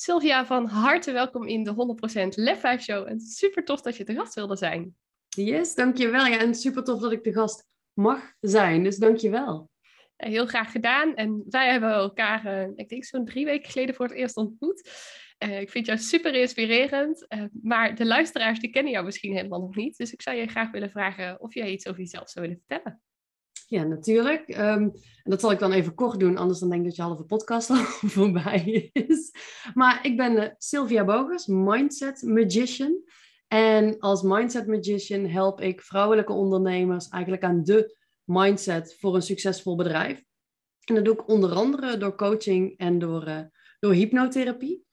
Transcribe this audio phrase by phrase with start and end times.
[0.00, 3.08] Sylvia, van harte welkom in de 100% Lef 5 Show.
[3.08, 4.96] En super tof dat je te gast wilde zijn.
[5.28, 6.26] Yes, dankjewel.
[6.26, 8.82] Ja, en super tof dat ik de gast mag zijn.
[8.82, 9.70] Dus dankjewel.
[10.16, 11.14] Heel graag gedaan.
[11.14, 14.90] En wij hebben elkaar, uh, ik denk zo'n drie weken geleden voor het eerst ontmoet.
[15.38, 19.60] Uh, ik vind jou super inspirerend, uh, maar de luisteraars die kennen jou misschien helemaal
[19.60, 19.96] nog niet.
[19.96, 23.00] Dus ik zou je graag willen vragen of jij iets over jezelf zou willen vertellen.
[23.70, 24.48] Ja, natuurlijk.
[24.48, 24.92] Um,
[25.22, 27.24] en dat zal ik dan even kort doen, anders dan denk ik dat je halve
[27.24, 27.76] podcast al
[28.16, 29.32] voorbij is.
[29.74, 33.02] Maar ik ben uh, Sylvia Bogers, Mindset Magician.
[33.48, 39.76] En als Mindset Magician help ik vrouwelijke ondernemers eigenlijk aan de mindset voor een succesvol
[39.76, 40.24] bedrijf.
[40.84, 43.40] En dat doe ik onder andere door coaching en door, uh,
[43.80, 44.84] door hypnotherapie.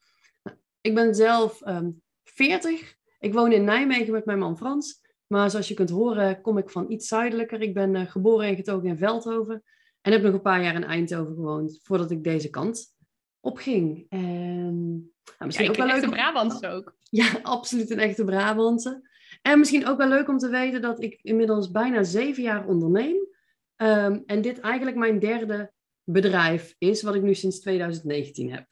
[0.82, 1.90] Ik ben zelf um, ehm,
[2.24, 2.96] 40.
[3.20, 5.07] Ik woon in Nijmegen met mijn man Frans.
[5.28, 7.62] Maar zoals je kunt horen, kom ik van iets zuidelijker.
[7.62, 9.64] Ik ben uh, geboren en getogen in Veldhoven.
[10.02, 12.96] En heb nog een paar jaar in Eindhoven gewoond voordat ik deze kant
[13.40, 14.06] opging.
[14.10, 14.76] En,
[15.24, 15.96] nou, misschien ook wel leuk.
[15.96, 16.96] Echte Brabantse ook.
[17.10, 19.10] Ja, absoluut een echte Brabantse.
[19.42, 23.28] En misschien ook wel leuk om te weten dat ik inmiddels bijna zeven jaar onderneem.
[23.76, 25.72] Um, en dit eigenlijk mijn derde
[26.04, 28.66] bedrijf is, wat ik nu sinds 2019 heb.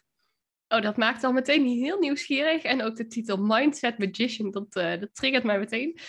[0.67, 2.63] Oh, dat maakt al meteen heel nieuwsgierig.
[2.63, 5.99] En ook de titel Mindset Magician, dat, uh, dat triggert mij meteen.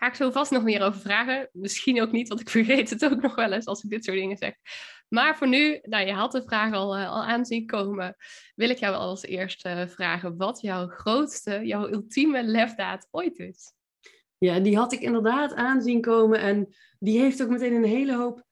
[0.00, 1.48] Ga ik zo vast nog meer over vragen.
[1.52, 4.16] Misschien ook niet, want ik vergeet het ook nog wel eens als ik dit soort
[4.16, 4.54] dingen zeg.
[5.08, 8.16] Maar voor nu, nou, je had de vraag al, uh, al aanzien komen.
[8.54, 13.72] Wil ik jou als eerste uh, vragen wat jouw grootste, jouw ultieme lefdaad ooit is?
[14.38, 16.40] Ja, die had ik inderdaad aanzien komen.
[16.40, 18.44] En die heeft ook meteen een hele hoop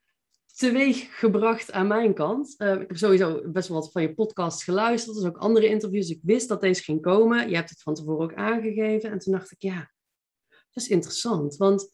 [0.54, 2.54] teweeg gebracht aan mijn kant.
[2.58, 5.16] Uh, ik heb sowieso best wel wat van je podcast geluisterd.
[5.16, 6.10] Dus ook andere interviews.
[6.10, 7.48] Ik wist dat deze ging komen.
[7.48, 9.10] Je hebt het van tevoren ook aangegeven.
[9.10, 9.90] En toen dacht ik, ja,
[10.80, 11.56] is interessant.
[11.56, 11.92] Want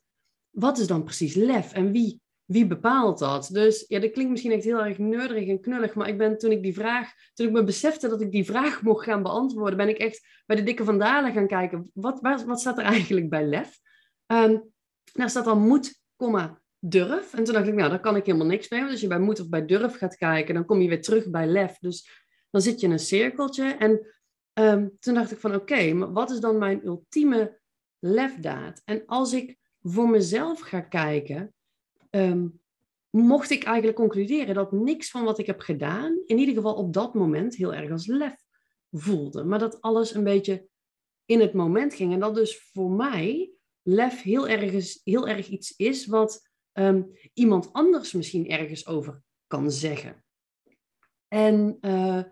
[0.51, 1.73] wat is dan precies lef?
[1.73, 3.49] En wie, wie bepaalt dat?
[3.53, 5.95] Dus ja, dat klinkt misschien echt heel erg nerdig en knullig.
[5.95, 8.83] Maar ik ben toen ik die vraag, toen ik me besefte dat ik die vraag
[8.83, 11.91] mocht gaan beantwoorden, ben ik echt bij de dikke vandalen gaan kijken.
[11.95, 13.79] Wat, wat, staat er eigenlijk bij lef?
[14.27, 14.73] Um,
[15.13, 17.35] daar staat dan moed, komma, durf.
[17.35, 18.81] En toen dacht ik, nou, daar kan ik helemaal niks mee.
[18.81, 21.31] Want als je bij moed of bij durf gaat kijken, dan kom je weer terug
[21.31, 21.79] bij lef.
[21.79, 22.09] Dus
[22.51, 23.65] dan zit je in een cirkeltje.
[23.65, 24.07] En
[24.61, 27.61] um, toen dacht ik van, oké, maar wat is dan mijn ultieme
[28.05, 28.83] lefdaad?
[28.85, 31.55] En als ik voor mezelf ga kijken,
[32.11, 32.61] um,
[33.11, 36.93] mocht ik eigenlijk concluderen dat niks van wat ik heb gedaan, in ieder geval op
[36.93, 38.37] dat moment, heel erg als lef
[38.91, 39.45] voelde.
[39.45, 40.69] Maar dat alles een beetje
[41.25, 42.13] in het moment ging.
[42.13, 47.73] En dat dus voor mij lef heel erg, heel erg iets is wat um, iemand
[47.73, 50.25] anders misschien ergens over kan zeggen.
[51.29, 52.23] En uh,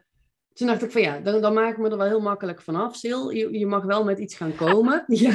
[0.52, 2.96] toen dacht ik van ja, dan, dan maak ik me er wel heel makkelijk vanaf,
[3.02, 3.22] Sil.
[3.30, 5.04] Je, je mag wel met iets gaan komen.
[5.26, 5.34] ja.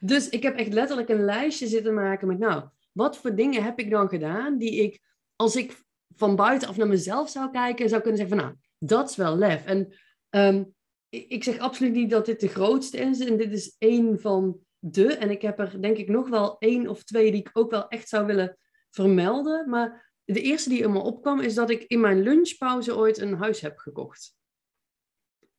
[0.00, 3.78] Dus ik heb echt letterlijk een lijstje zitten maken met nou, wat voor dingen heb
[3.78, 5.00] ik dan gedaan die ik,
[5.36, 5.76] als ik
[6.16, 9.64] van buitenaf naar mezelf zou kijken, zou kunnen zeggen van nou, dat is wel lef.
[9.64, 9.94] En
[10.30, 10.74] um,
[11.08, 13.20] ik, ik zeg absoluut niet dat dit de grootste is.
[13.20, 15.14] En dit is één van de.
[15.14, 17.88] En ik heb er denk ik nog wel één of twee die ik ook wel
[17.88, 18.58] echt zou willen
[18.90, 19.68] vermelden.
[19.68, 23.34] Maar de eerste die in me opkwam is dat ik in mijn lunchpauze ooit een
[23.34, 24.38] huis heb gekocht.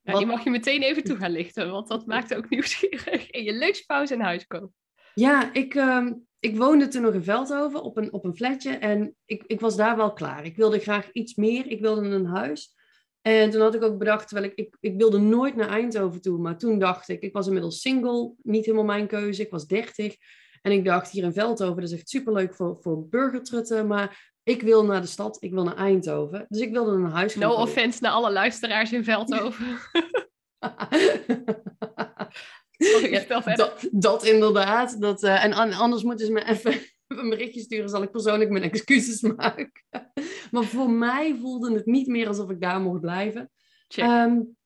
[0.01, 3.29] Ja, die mag je meteen even toe gaan lichten, want dat maakt ook nieuwsgierig.
[3.29, 4.73] In je lunchpauze een huis kopen.
[5.13, 9.15] Ja, ik, uh, ik woonde toen nog in Veldhoven op een, op een flatje en
[9.25, 10.45] ik, ik was daar wel klaar.
[10.45, 11.67] Ik wilde graag iets meer.
[11.67, 12.75] Ik wilde een huis.
[13.21, 16.37] En toen had ik ook bedacht, terwijl ik, ik, ik wilde nooit naar Eindhoven toe,
[16.37, 20.15] maar toen dacht ik, ik was inmiddels single, niet helemaal mijn keuze, ik was 30.
[20.61, 24.61] En ik dacht, hier in Veldhoven, dat is echt superleuk voor, voor burgertrutten, maar ik
[24.61, 26.45] wil naar de stad, ik wil naar Eindhoven.
[26.49, 29.65] Dus ik wilde een huis No offense naar alle luisteraars in Veldhoven.
[32.77, 35.01] Sorry, dat, dat, inderdaad.
[35.01, 36.73] Dat, uh, en anders moeten ze me even
[37.07, 39.71] een berichtje sturen, zal ik persoonlijk mijn excuses maken.
[40.51, 43.51] maar voor mij voelde het niet meer alsof ik daar mocht blijven.
[43.95, 44.57] Um,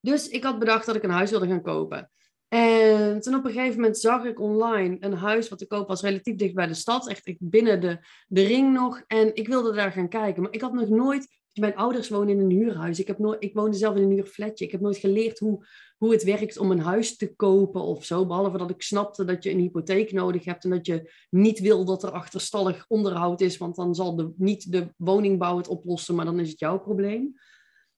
[0.00, 2.10] dus ik had bedacht dat ik een huis wilde gaan kopen.
[2.48, 6.02] En toen op een gegeven moment zag ik online een huis wat te koop was
[6.02, 7.08] relatief dicht bij de stad.
[7.08, 7.98] Echt binnen de,
[8.28, 9.02] de ring nog.
[9.06, 10.42] En ik wilde daar gaan kijken.
[10.42, 11.36] Maar ik had nog nooit...
[11.58, 13.00] Mijn ouders wonen in een huurhuis.
[13.00, 14.64] Ik, heb nooit, ik woonde zelf in een huurflatje.
[14.64, 18.26] Ik heb nooit geleerd hoe, hoe het werkt om een huis te kopen of zo.
[18.26, 21.84] Behalve dat ik snapte dat je een hypotheek nodig hebt en dat je niet wil
[21.84, 26.24] dat er achterstallig onderhoud is, want dan zal de, niet de woningbouw het oplossen, maar
[26.24, 27.34] dan is het jouw probleem.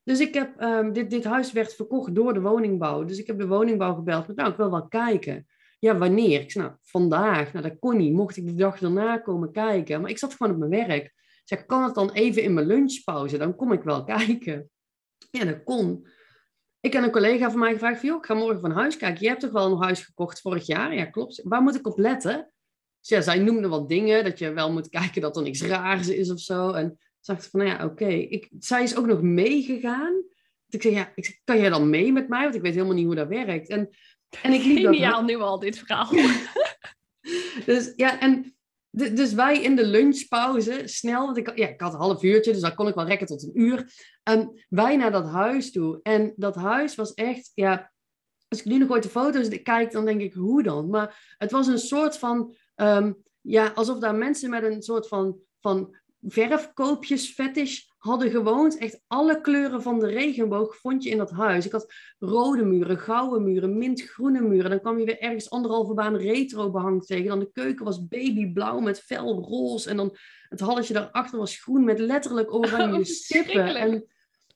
[0.03, 3.05] Dus ik heb, um, dit, dit huis werd verkocht door de woningbouw.
[3.05, 4.27] Dus ik heb de woningbouw gebeld.
[4.27, 5.47] Met, nou, ik wil wel kijken.
[5.79, 6.41] Ja, wanneer?
[6.41, 7.53] Ik zei, nou, vandaag.
[7.53, 8.13] Nou, dat kon niet.
[8.13, 10.01] Mocht ik de dag daarna komen kijken.
[10.01, 11.05] Maar ik zat gewoon op mijn werk.
[11.05, 13.39] Ik zeg, kan het dan even in mijn lunchpauze?
[13.39, 14.71] Dan kom ik wel kijken.
[15.31, 16.07] Ja, dat kon.
[16.81, 19.23] Ik heb een collega van mij gevraagd, joh, ik ga morgen van huis kijken.
[19.23, 20.95] Je hebt toch wel een huis gekocht vorig jaar?
[20.95, 21.41] Ja, klopt.
[21.45, 22.53] Waar moet ik op letten?
[23.01, 26.31] Dus zij noemde wat dingen, dat je wel moet kijken dat er niks raars is
[26.31, 26.71] of zo.
[26.71, 28.05] En toen dacht ik van, nou ja, oké.
[28.05, 28.49] Okay.
[28.59, 30.25] Zij is ook nog meegegaan
[30.75, 32.43] ik zei, ja, ik kan jij dan mee met mij?
[32.43, 33.69] Want ik weet helemaal niet hoe dat werkt.
[33.69, 33.91] En,
[34.43, 36.09] en ik liep dat- Geniaal nu al, dit verhaal.
[37.67, 38.57] Dus ja, en
[38.91, 42.61] dus wij in de lunchpauze snel, want ik, ja, ik had een half uurtje, dus
[42.61, 43.93] dan kon ik wel rekken tot een uur.
[44.23, 46.01] En wij naar dat huis toe.
[46.03, 47.93] En dat huis was echt, ja,
[48.49, 50.89] als ik nu nog ooit de foto's kijk, dan denk ik, hoe dan?
[50.89, 55.39] Maar het was een soort van, ehm, ja, alsof daar mensen met een soort van,
[55.61, 58.79] van verfkoopjes fetish hadden gewoond.
[58.79, 61.67] Echt alle kleuren van de regenboog vond je in dat huis.
[61.67, 64.71] Ik had rode muren, gouden muren, mintgroene muren.
[64.71, 67.27] Dan kwam je weer ergens anderhalve baan retro behang tegen.
[67.29, 69.91] Dan de keuken was babyblauw met fel roze.
[69.91, 70.17] En dan
[70.49, 73.53] het halletje daarachter was groen met letterlijk oranje Oh, stippen.
[73.53, 73.93] verschrikkelijk.
[73.93, 74.05] En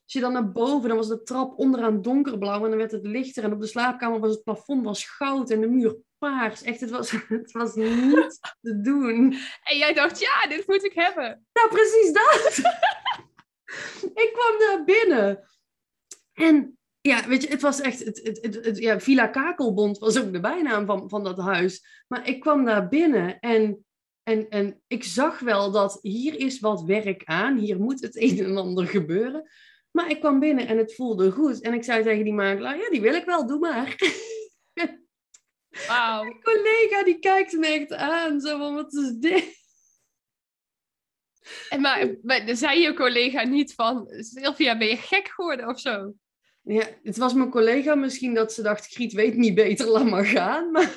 [0.05, 2.63] als je dan naar boven, dan was de trap onderaan donkerblauw.
[2.65, 3.45] En dan werd het lichter.
[3.45, 6.63] En op de slaapkamer was het plafond was goud en de muur paars.
[6.63, 9.37] Echt, het was, het was niet te doen.
[9.63, 11.47] En jij dacht, ja, dit moet ik hebben.
[11.53, 12.59] Nou, precies dat.
[14.25, 15.49] ik kwam daar binnen.
[16.33, 18.05] En ja, weet je, het was echt...
[18.05, 22.05] Het, het, het, het- ja, Villa Kakelbond was ook de bijnaam van, van dat huis.
[22.09, 23.87] Maar ik kwam daar binnen en,
[24.23, 27.59] en, en ik zag wel dat hier is wat werk aan.
[27.59, 29.51] Hier moet het een en ander gebeuren.
[29.95, 31.61] Maar ik kwam binnen en het voelde goed.
[31.61, 33.97] En ik zei tegen die makelaar, ja, die wil ik wel, doe maar.
[35.87, 36.23] Wauw.
[36.25, 39.63] Mijn collega die kijkt me echt aan, zo van, wat is dit?
[41.69, 46.15] En maar, maar zei je collega niet van, Sylvia, ben je gek geworden of zo?
[46.63, 50.27] Ja, het was mijn collega misschien dat ze dacht, Griet weet niet beter, laat maar
[50.27, 50.71] gaan.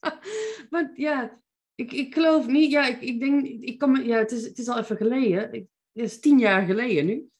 [0.00, 0.26] Maar,
[0.70, 1.40] maar ja,
[1.74, 4.58] ik, ik geloof niet, ja, ik, ik denk, ik kan me, ja, het is, het
[4.58, 5.52] is al even geleden.
[5.52, 7.30] Ik, het is tien jaar geleden nu.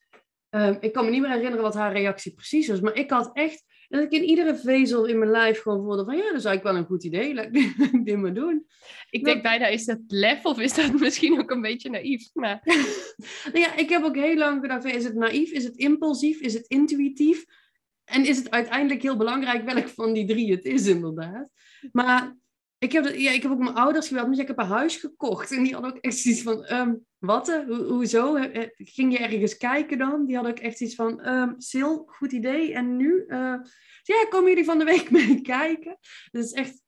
[0.53, 3.31] Ehm, ik kan me niet meer herinneren wat haar reactie precies was, maar ik had
[3.33, 6.45] echt, dat ik in iedere vezel in mijn lijf gewoon voelde van, ja, dat is
[6.45, 8.67] eigenlijk wel een goed idee, laat ik dit- dit maar doen.
[9.11, 12.31] Ik denk bijna, is dat lef of is dat misschien ook een beetje naïef?
[12.35, 12.61] Maar
[13.53, 16.55] Nou ja, ik heb ook heel lang gedacht, is het naïef, is het impulsief, is
[16.55, 17.45] het intuïtief?
[18.05, 21.49] En is het uiteindelijk heel belangrijk welk van die drie het is, inderdaad.
[21.93, 22.37] Maar
[22.83, 25.53] ik heb, ja, ik heb ook mijn ouders gebeld, maar ik heb een huis gekocht.
[25.53, 27.47] En die hadden ook echt zoiets van, ehm, wat?
[27.69, 28.39] Ho- hoezo?
[28.77, 30.27] Ging je ergens kijken dan?
[30.27, 31.21] Die hadden ook echt iets van,
[31.69, 32.73] Sil, goed idee.
[32.75, 33.25] En nu?
[33.29, 33.55] Eh,
[34.03, 35.99] ja, komen jullie van de week mee kijken?
[36.31, 36.81] Dus echt,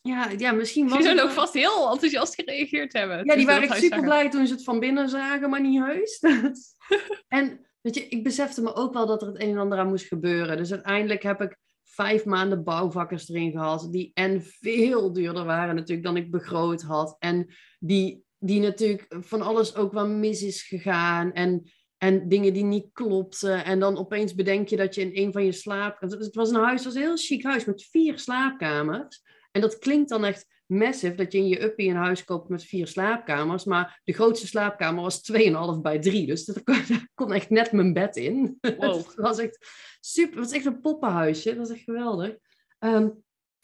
[0.00, 3.16] ja, ja misschien was die het zullen ook wel- vast heel enthousiast gereageerd hebben.
[3.16, 5.82] ja, die ze waren echt super blij toen ze het van binnen zagen, maar niet
[5.84, 6.20] heus.
[7.28, 9.88] En weet je, ik besefte me ook wel dat er het een en ander aan
[9.88, 10.56] moest gebeuren.
[10.56, 11.56] Dus uiteindelijk heb ik
[11.94, 17.16] vijf maanden bouwvakkers erin gehad, die en veel duurder waren natuurlijk dan ik begroot had.
[17.18, 21.32] En die, die natuurlijk van alles ook wel mis is gegaan.
[21.32, 23.64] En, en dingen die niet klopten.
[23.64, 26.00] En dan opeens bedenk je dat je in een van je slaap...
[26.00, 29.22] Het was een huis, het was een heel chic huis met vier slaapkamers.
[29.50, 32.64] En dat klinkt dan echt massive dat je in je uppie een huis koopt met
[32.64, 33.64] vier slaapkamers.
[33.64, 36.26] Maar de grootste slaapkamer was 2,5 bij 3.
[36.26, 38.58] Dus daar kon, echt net mijn bed in.
[38.78, 39.06] Wow.
[39.06, 39.66] het was echt
[40.00, 40.36] super.
[40.36, 41.48] Het was echt een poppenhuisje.
[41.48, 42.36] Dat was echt geweldig.
[42.78, 43.08] Ehm,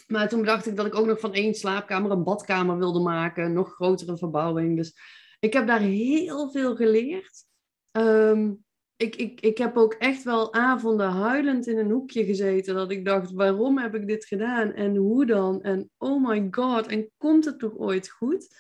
[0.06, 3.44] maar toen bedacht ik dat ik ook nog van één slaapkamer een badkamer wilde maken.
[3.44, 4.76] Een nog grotere verbouwing.
[4.76, 4.94] Dus
[5.40, 7.44] ik heb daar heel veel geleerd.
[7.90, 8.52] Ehm,
[8.98, 12.74] ik, ik, ik heb ook echt wel avonden huilend in een hoekje gezeten.
[12.74, 14.72] Dat ik dacht, waarom heb ik dit gedaan?
[14.72, 15.62] En hoe dan?
[15.62, 18.56] En oh my god, en komt het toch ooit goed?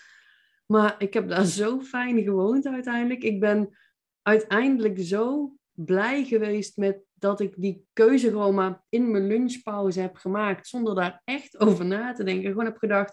[0.66, 3.22] Maar ik heb daar zo fijn gewoond uiteindelijk.
[3.22, 3.78] Ik ben
[4.22, 10.66] uiteindelijk zo blij geweest met dat ik die keuze gewoon in mijn lunchpauze heb gemaakt.
[10.66, 12.50] Zonder daar echt over na te denken.
[12.50, 13.12] Gewoon heb gedacht,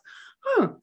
[0.58, 0.74] oh,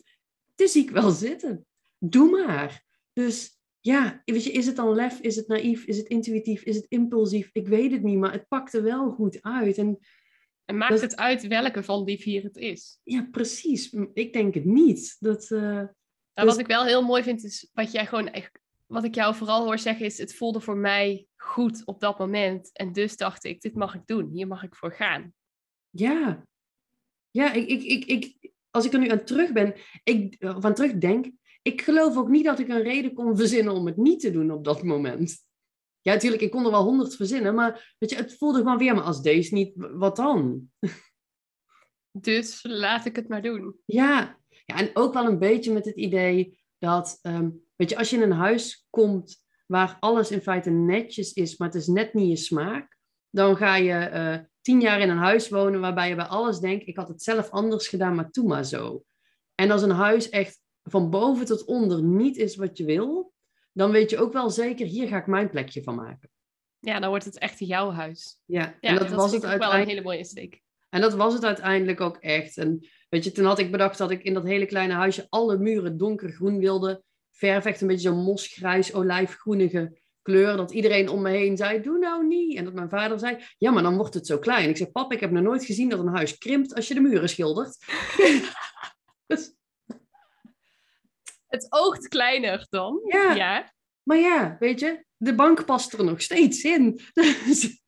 [0.54, 1.66] dit zie ik wel zitten.
[1.98, 2.84] Doe maar.
[3.12, 5.20] Dus ja, weet je, is het dan lef?
[5.20, 5.84] Is het naïef?
[5.84, 6.62] Is het intuïtief?
[6.62, 7.50] Is het impulsief?
[7.52, 9.78] Ik weet het niet, maar het pakte wel goed uit.
[9.78, 9.98] En
[10.64, 13.00] En maakt Dat- het uit welke van die vier het is?
[13.02, 13.92] ja, precies.
[14.12, 15.16] Ik denk het niet.
[15.20, 15.60] Dat, eh,
[16.34, 19.14] Nou, Dus- Wat ik wel heel mooi vind, is wat jij gewoon echt, wat ik
[19.14, 22.70] jou vooral hoor zeggen, is het voelde voor mij goed op dat moment.
[22.72, 25.32] En dus dacht ik, dit mag ik doen, hier mag ik voor gaan.
[25.90, 26.46] Ja,
[27.30, 29.74] ja ik, ik, ik, ik, als ik er nu aan terug ben,
[30.04, 31.30] ik, of aan terugdenk,
[31.62, 34.50] ik geloof ook niet dat ik een reden kon verzinnen om het niet te doen
[34.50, 35.44] op dat moment.
[36.00, 38.94] Ja, natuurlijk, ik kon er wel honderd verzinnen, maar weet je, het voelde gewoon weer,
[38.94, 40.70] maar als deze niet, wat dan?
[42.18, 43.76] Dus laat ik het maar doen.
[43.84, 48.10] Ja, ja en ook wel een beetje met het idee dat, ehm, weet je, als
[48.10, 52.14] je in een huis komt waar alles in feite netjes is, maar het is net
[52.14, 52.98] niet je smaak,
[53.30, 56.86] dan ga je eh, tien jaar in een huis wonen waarbij je bij alles denkt,
[56.86, 59.04] ik had het zelf anders gedaan, maar doe maar zo.
[59.54, 63.32] En als een huis echt van boven tot onder niet is wat je wil,
[63.72, 66.30] dan weet je ook wel zeker, hier ga ik mijn plekje van maken.
[66.78, 68.40] Ja, dan wordt het echt jouw huis.
[68.44, 69.88] Ja, Ja, en dat, was het ook wel een uiteindelijk.
[69.88, 70.60] hele mooie insteek.
[70.88, 72.56] En dat was het uiteindelijk ook echt.
[72.56, 75.58] En weet je, toen had ik bedacht dat ik in dat hele kleine huisje alle
[75.58, 77.70] muren donkergroen wilde verven.
[77.70, 80.56] Echt een beetje zo'n mosgrijs, olijfgroenige kleur.
[80.56, 82.56] Dat iedereen om me heen zei, doe nou niet.
[82.56, 84.68] En dat mijn vader zei, ja, maar dan wordt het zo klein.
[84.68, 87.00] Ik zeg, pap, ik heb nog nooit gezien dat een huis krimpt als je de
[87.00, 87.76] muren schildert.
[91.52, 93.00] Het oogt kleiner dan.
[93.04, 93.34] Ja.
[93.34, 93.72] ja.
[94.02, 97.00] maar ja, weet je, de bank past er nog steeds in.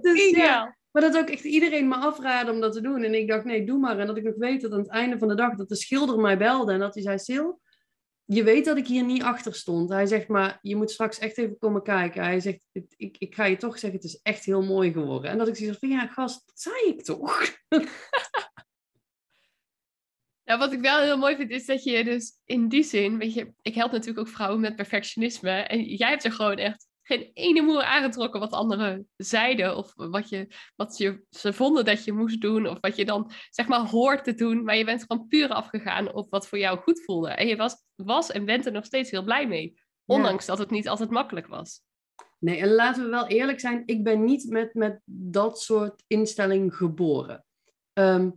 [0.00, 3.02] Dus, dus ja, maar dat ook echt iedereen me afraadde om dat te doen.
[3.02, 3.98] En ik dacht, nee, doe maar.
[3.98, 6.18] En dat ik nog weet dat aan het einde van de dag dat de schilder
[6.18, 7.48] mij belde en dat hij zei, Sil,
[8.24, 9.88] je weet dat ik hier niet achter stond.
[9.88, 12.22] Hij zegt, maar je moet straks echt even komen kijken.
[12.22, 15.30] Hij zegt, ik, ik, ik ga je toch zeggen, het is echt heel mooi geworden.
[15.30, 17.42] En dat ik zoiets van, ja, gast, dat zei ik toch?
[20.48, 23.34] Nou, wat ik wel heel mooi vind, is dat je dus in die zin, weet
[23.34, 25.50] je, ik help natuurlijk ook vrouwen met perfectionisme.
[25.50, 29.76] En jij hebt er gewoon echt geen ene moer aangetrokken wat anderen zeiden.
[29.76, 32.66] Of wat, je, wat je, ze vonden dat je moest doen.
[32.66, 34.64] Of wat je dan, zeg maar, hoort te doen.
[34.64, 37.28] Maar je bent gewoon puur afgegaan op wat voor jou goed voelde.
[37.28, 39.80] En je was, was en bent er nog steeds heel blij mee.
[40.04, 41.80] Ondanks dat het niet altijd makkelijk was.
[42.38, 46.74] Nee, en laten we wel eerlijk zijn, ik ben niet met, met dat soort instelling
[46.74, 47.44] geboren.
[47.92, 48.30] Ehm,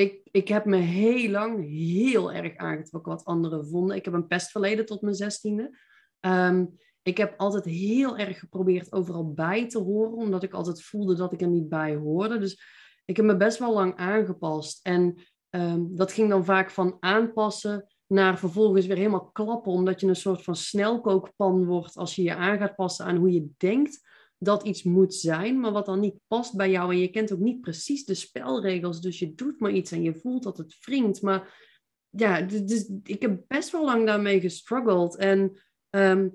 [0.00, 3.96] ik, ik heb me heel lang heel erg aangetrokken wat anderen vonden.
[3.96, 5.78] Ik heb een pestverleden tot mijn zestiende.
[6.20, 6.66] Ehm,
[7.02, 11.32] ik heb altijd heel erg geprobeerd overal bij te horen, omdat ik altijd voelde dat
[11.32, 12.38] ik er niet bij hoorde.
[12.38, 12.62] Dus
[13.04, 14.86] ik heb me best wel lang aangepast.
[14.86, 20.06] En ehm, dat ging dan vaak van aanpassen naar vervolgens weer helemaal klappen, omdat je
[20.06, 24.08] een soort van snelkookpan wordt als je je aan gaat passen aan hoe je denkt
[24.42, 26.92] dat iets moet zijn, maar wat dan niet past bij jou.
[26.92, 30.14] En je kent ook niet precies de spelregels, dus je doet maar iets en je
[30.14, 31.22] voelt dat het wringt.
[31.22, 31.68] Maar
[32.08, 35.16] ja, dus ik heb best wel lang daarmee gestruggeld.
[35.16, 36.28] En ehm,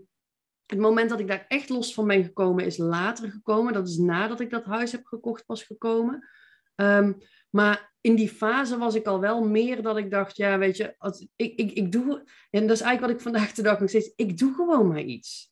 [0.66, 3.74] het moment dat ik daar echt los van ben gekomen, is later gekomen.
[3.74, 6.28] Dat is nadat ik dat huis heb gekocht pas gekomen.
[6.76, 7.14] Ehm,
[7.50, 10.96] maar in die fase was ik al wel meer dat ik dacht, ja, weet je,
[10.98, 13.90] als, ik, ik, ik doe, en dat is eigenlijk wat ik vandaag de dag nog
[13.90, 15.52] steeds, ik doe gewoon maar iets.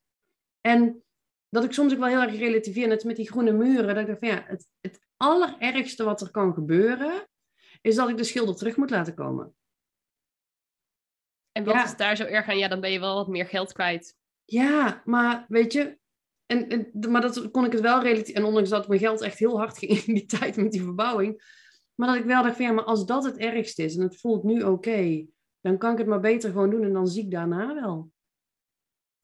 [0.62, 1.04] En
[1.54, 4.08] dat ik soms ook wel heel erg relativeer, net met die groene muren, dat ik
[4.08, 7.28] dacht van ja, het, het allerergste wat er kan gebeuren,
[7.82, 9.56] is dat ik de schilder terug moet laten komen.
[11.52, 11.84] En wat Ja.
[11.84, 12.58] is daar zo erg aan?
[12.58, 14.18] Ja, dan ben je wel wat meer geld kwijt.
[14.46, 15.98] Ja, maar weet je,
[16.46, 19.40] en, en, maar dat kon ik het wel relatief, en ondanks dat mijn geld echt
[19.40, 21.62] heel hard ging in die tijd met die verbouwing,
[21.96, 24.20] maar dat ik wel dacht van ja, maar als dat het ergste is en het
[24.20, 25.26] voelt nu oké,
[25.62, 28.12] dan kan ik het maar beter gewoon doen en dan zie ik daarna wel.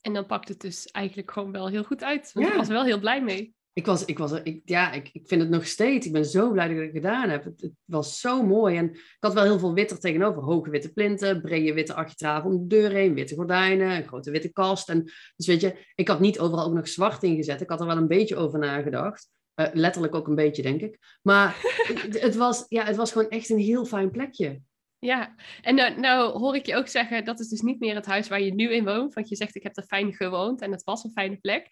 [0.01, 2.32] En dan pakt het dus eigenlijk gewoon wel heel goed uit.
[2.34, 2.51] Want Ja.
[2.51, 3.58] ik was er wel heel blij mee.
[3.74, 6.06] Ik was, ik was, ik, ja, ik, ik vind het nog steeds.
[6.06, 7.44] Ik ben zo blij dat ik het gedaan heb.
[7.44, 8.77] Het, het was zo mooi.
[8.77, 10.44] En ik had wel heel veel wit er tegenover.
[10.44, 14.51] Hoge witte plinten, brede witte architraven om de deur heen, witte gordijnen, een grote witte
[14.51, 14.89] kast.
[14.89, 15.03] En,
[15.36, 17.62] dus weet je, ik had niet overal ook nog zwart ingezet.
[17.62, 19.29] Ik had er wel een beetje over nagedacht.
[19.53, 20.98] Eh, letterlijk ook een beetje, denk ik.
[21.22, 21.56] Maar
[22.03, 24.62] het, het was, ja, het was gewoon echt een heel fijn plekje.
[25.00, 28.06] Ja, en nou, nou hoor ik je ook zeggen, dat is dus niet meer het
[28.06, 29.13] huis waar je nu in woont.
[29.13, 31.68] Want je zegt, ik heb er fijn gewoond en het was een fijne plek.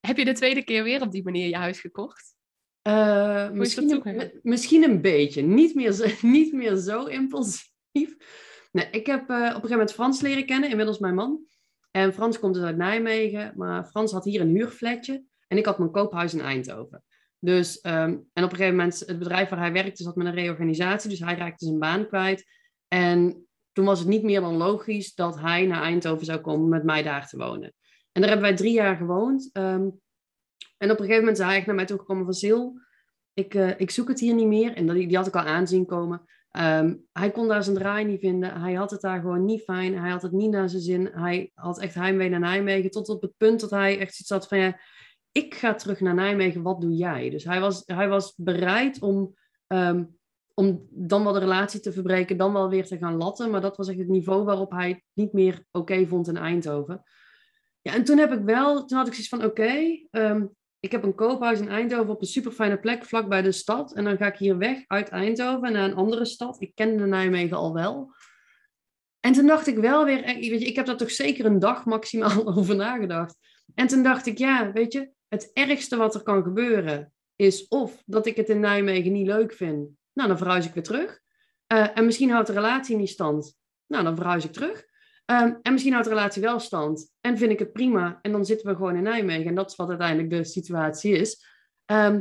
[0.00, 2.34] Heb je de tweede keer weer op die manier je huis gekocht?
[2.82, 5.42] Eh, misschien, een, misschien een beetje.
[5.42, 6.06] Niet meer zo,
[6.36, 8.16] niet meer zo impulsief.
[8.72, 11.44] Nee, ik heb eh, op een gegeven moment Frans leren kennen, inmiddels mijn man.
[11.90, 15.24] En Frans komt dus uit Nijmegen, maar Frans had hier een huurflatje.
[15.48, 17.04] En ik had mijn koophuis in Eindhoven.
[17.38, 20.34] Dus, ehm, en op een gegeven moment, het bedrijf waar hij werkte zat met een
[20.34, 21.10] reorganisatie.
[21.10, 22.44] Dus hij raakte zijn baan kwijt.
[22.88, 26.84] En toen was het niet meer dan logisch dat hij naar Eindhoven zou komen met
[26.84, 27.74] mij daar te wonen.
[28.12, 29.50] En daar hebben wij drie jaar gewoond.
[29.52, 29.88] Ehm,
[30.76, 32.62] en op een gegeven moment is hij naar mij toegekomen van Sil,
[33.36, 34.74] ik, eh, ik zoek het hier niet meer.
[34.74, 36.22] En die had ik al aanzien komen.
[36.50, 38.60] Ehm, hij kon daar zijn draai niet vinden.
[38.60, 39.98] Hij had het daar gewoon niet fijn.
[39.98, 41.06] Hij had het niet naar zijn zin.
[41.12, 42.90] Hij had echt heimwee naar Nijmegen.
[42.90, 44.58] Tot op het punt dat hij echt zoiets had van...
[44.58, 44.80] Ja,
[45.36, 46.62] ik ga terug naar Nijmegen.
[46.62, 47.30] Wat doe jij?
[47.30, 49.34] Dus hij was, hij was bereid om,
[49.66, 50.04] ehm,
[50.54, 52.36] om dan wel de relatie te verbreken.
[52.36, 53.50] Dan wel weer te gaan latten.
[53.50, 57.02] Maar dat was echt het niveau waarop hij het niet meer oké vond in Eindhoven.
[57.82, 58.84] Ja, en toen heb ik wel...
[58.84, 59.44] Toen had ik zoiets van...
[59.44, 60.46] Oké, ehm,
[60.80, 63.94] ik heb een koophuis in Eindhoven op een super fijne plek vlakbij de stad.
[63.94, 66.60] En dan ga ik hier weg uit Eindhoven naar een andere stad.
[66.60, 68.14] Ik kende Nijmegen al wel.
[69.20, 71.58] En toen dacht ik wel weer, eh, weet je, ik heb daar toch zeker een
[71.58, 73.36] dag maximaal over nagedacht.
[73.74, 78.02] En toen dacht ik, ja, weet je, het ergste wat er kan gebeuren is of
[78.06, 79.88] dat ik het in Nijmegen niet leuk vind.
[80.12, 81.20] Nou, dan verhuis ik weer terug.
[81.66, 83.54] Eh, en misschien houdt de relatie niet stand.
[83.86, 84.84] Nou, dan verhuis ik terug.
[85.24, 87.14] Ehm, en misschien houdt de relatie wel stand.
[87.20, 88.18] En vind ik het prima.
[88.22, 89.46] En dan zitten we gewoon in Nijmegen.
[89.46, 91.44] En dat is wat uiteindelijk de situatie is.
[91.84, 92.20] Ehm,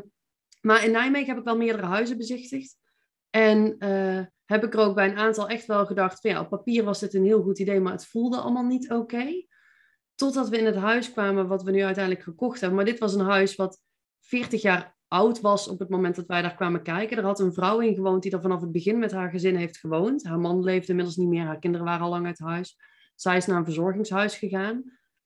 [0.62, 2.78] maar in Nijmegen heb ik wel meerdere huizen bezichtigd.
[3.30, 6.50] En eh, heb ik er ook bij een aantal echt wel gedacht: van ja, op
[6.50, 9.46] papier was dit een heel goed idee, maar het voelde allemaal niet oké.
[10.15, 12.77] Totdat we in het huis kwamen wat we nu uiteindelijk gekocht hebben.
[12.77, 13.81] Maar dit was een huis wat
[14.19, 17.17] 40 jaar oud was op het moment dat wij daar kwamen kijken.
[17.17, 19.77] Er had een vrouw in gewoond die er vanaf het begin met haar gezin heeft
[19.77, 20.24] gewoond.
[20.24, 22.77] Haar man leefde inmiddels niet meer, haar kinderen waren al lang uit huis.
[23.15, 24.84] Zij is naar een verzorgingshuis gegaan.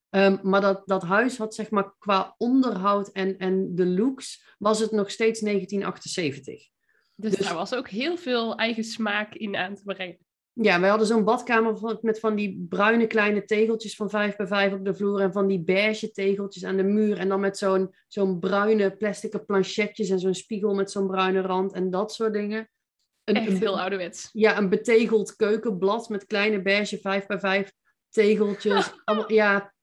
[0.10, 4.79] Ehm, maar dat, dat huis had zeg maar qua onderhoud en, en de looks, was
[4.79, 6.69] het nog steeds 1978.
[7.15, 10.17] Dus, dus daar was ook heel veel eigen smaak in aan te brengen.
[10.62, 14.74] Ja, wij hadden zo'n badkamer met van die bruine kleine tegeltjes van 5 bij 5
[14.74, 17.18] op de vloer en van die beige tegeltjes aan de muur.
[17.18, 21.74] En dan met zo'n zo'n bruine plastic planchetjes en zo'n spiegel met zo'n bruine rand
[21.74, 22.70] en dat soort dingen.
[23.24, 24.30] Een, Echt heel ouderwets.
[24.34, 27.72] Ja, een betegeld keukenblad met kleine beige 5 bij 5
[28.10, 28.92] tegeltjes.
[29.06, 29.74] Allemaal, ja,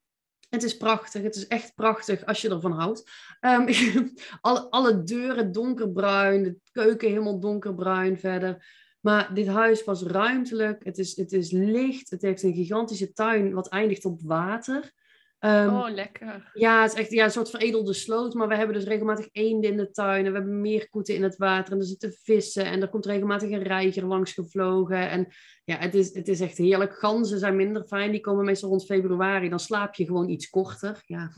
[0.48, 1.22] het is prachtig.
[1.22, 3.10] Het is echt prachtig als je ervan houdt.
[3.40, 3.68] Um,
[4.40, 8.84] alle, alle deuren donkerbruin, de keuken helemaal donkerbruin verder.
[9.06, 13.52] Maar dit huis was ruimtelijk, het is, het is licht, het heeft een gigantische tuin
[13.52, 14.92] wat eindigt op water.
[15.40, 16.50] Um, oh, lekker.
[16.54, 19.70] Ja, het is echt ja, een soort veredelde sloot, maar we hebben dus regelmatig eenden
[19.70, 22.82] in de tuin en we hebben meerkoeten in het water en er zitten vissen en
[22.82, 25.10] er komt regelmatig een reiger langs gevlogen.
[25.10, 25.26] En
[25.64, 26.98] ja, het is, het is echt heerlijk.
[26.98, 31.02] Ganzen zijn minder fijn, die komen meestal rond februari, dan slaap je gewoon iets korter.
[31.04, 31.30] Ja.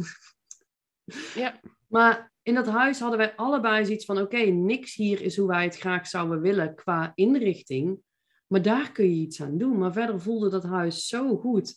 [1.34, 1.60] ja.
[1.88, 5.64] Maar in dat huis hadden wij allebei zoiets van: oké, niks hier is hoe wij
[5.64, 8.00] het graag zouden willen qua inrichting.
[8.46, 9.78] Maar daar kun je iets aan doen.
[9.78, 11.74] Maar verder voelde dat huis zo goed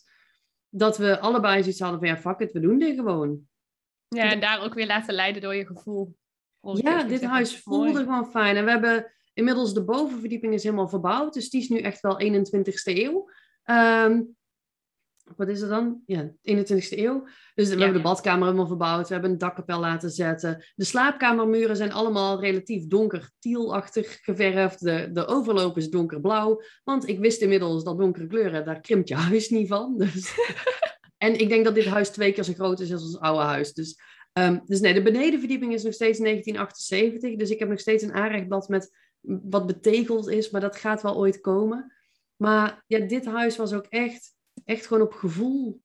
[0.68, 3.48] dat we allebei zoiets hadden van: ja, fuck it, we doen dit gewoon.
[4.08, 6.16] Ja, en daar ook weer laten leiden door je gevoel.
[6.60, 8.56] Ja, dit huis voelde gewoon fijn.
[8.56, 11.34] En we hebben inmiddels de bovenverdieping is helemaal verbouwd.
[11.34, 13.30] Dus die is nu echt wel 21ste eeuw.
[13.64, 14.36] Um,
[15.36, 16.02] wat is het dan?
[16.06, 17.26] Ja, 21ste eeuw.
[17.54, 19.06] Dus we hebben de badkamer helemaal verbouwd.
[19.06, 20.64] We hebben een dakkapel laten zetten.
[20.74, 24.80] De slaapkamermuren zijn allemaal relatief donker tielachtig geverfd.
[24.80, 26.62] De, de overloop is donkerblauw.
[26.84, 29.98] Want ik wist inmiddels dat donkere kleuren, daar krimpt je huis niet van.
[29.98, 30.34] Dus...
[31.18, 33.72] en ik denk dat dit huis twee keer zo groot is als ons oude huis.
[33.72, 33.98] Dus,
[34.32, 37.36] um, dus nee, de benedenverdieping is nog steeds 1978.
[37.36, 40.50] Dus ik heb nog steeds een aanrechtblad met wat betegeld is.
[40.50, 41.92] Maar dat gaat wel ooit komen.
[42.36, 45.82] Maar ja, dit huis was ook echt echt gewoon op gevoel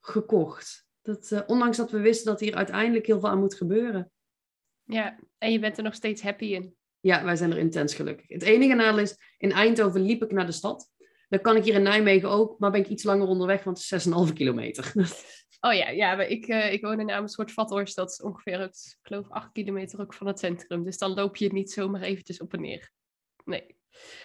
[0.00, 0.86] gekocht.
[1.02, 4.10] Dat, uh, ondanks dat we wisten dat hier uiteindelijk heel veel aan moet gebeuren.
[4.84, 6.76] Ja, en je bent er nog steeds happy in.
[7.00, 8.28] Ja, wij zijn er intens gelukkig.
[8.28, 10.90] Het enige nadeel is, in Eindhoven liep ik naar de stad.
[11.28, 14.00] Dan kan ik hier in Nijmegen ook, maar ben ik iets langer onderweg, want het
[14.00, 14.92] is 6,5 kilometer.
[15.60, 17.96] Oh ja, ja maar ik, uh, ik woon in Amersfoort Vathorst.
[17.96, 20.84] Dat is ongeveer, ik geloof, 8 kilometer ook van het centrum.
[20.84, 22.90] Dus dan loop je niet zomaar eventjes op en neer.
[23.44, 23.76] Nee.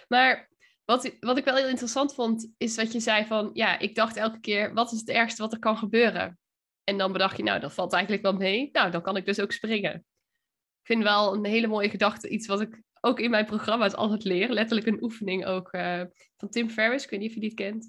[0.08, 0.50] Maar
[0.92, 4.16] wat, wat ik wel heel interessant vond, is wat je zei van, ja, ik dacht
[4.16, 6.38] elke keer, wat is het ergste wat er kan gebeuren?
[6.84, 8.68] En dan bedacht je, nou, dat valt eigenlijk wel mee.
[8.72, 9.94] Nou, dan kan ik dus ook springen.
[9.94, 14.24] Ik vind wel een hele mooie gedachte, iets wat ik ook in mijn programma's altijd
[14.24, 14.48] leer.
[14.48, 16.02] Letterlijk een oefening ook uh,
[16.36, 17.88] van Tim Ferriss, ik weet niet of je die kent.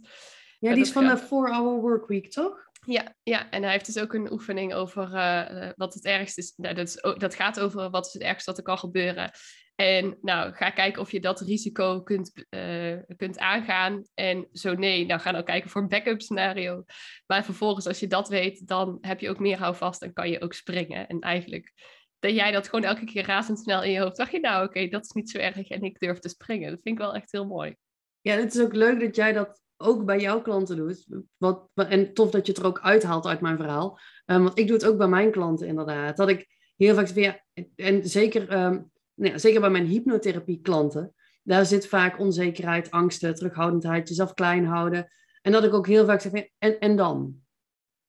[0.59, 2.71] Ja, die is van de 4-Hour Workweek, toch?
[2.85, 6.53] Ja, ja, en hij heeft dus ook een oefening over uh, wat het ergste is.
[6.55, 9.31] Nou, dat, is, dat gaat over wat is het ergste wat er kan gebeuren.
[9.75, 14.03] En nou, ga kijken of je dat risico kunt, uh, kunt aangaan.
[14.13, 16.83] En zo nee, nou ga dan kijken voor een backup scenario.
[17.25, 20.41] Maar vervolgens, als je dat weet, dan heb je ook meer houvast en kan je
[20.41, 21.07] ook springen.
[21.07, 21.73] En eigenlijk
[22.19, 24.17] dat jij dat gewoon elke keer razendsnel in je hoofd.
[24.17, 26.69] Dacht je nou, oké, dat is niet zo erg en ik durf te springen.
[26.69, 27.75] Dat vind ik wel echt heel mooi.
[28.21, 31.05] Ja, het is ook leuk dat jij dat ook bij jouw klanten doet.
[31.37, 33.99] Wat, en tof dat je het er ook uithaalt uit mijn verhaal.
[34.25, 36.17] Um, want ik doe het ook bij mijn klanten inderdaad.
[36.17, 37.43] Dat ik heel vaak weer,
[37.75, 44.07] en zeker um, nou zeker bij mijn hypnotherapie klanten, daar zit vaak onzekerheid, angsten, terughoudendheid,
[44.07, 45.11] jezelf klein houden.
[45.41, 47.35] En dat ik ook heel vaak zeg, en, en dan?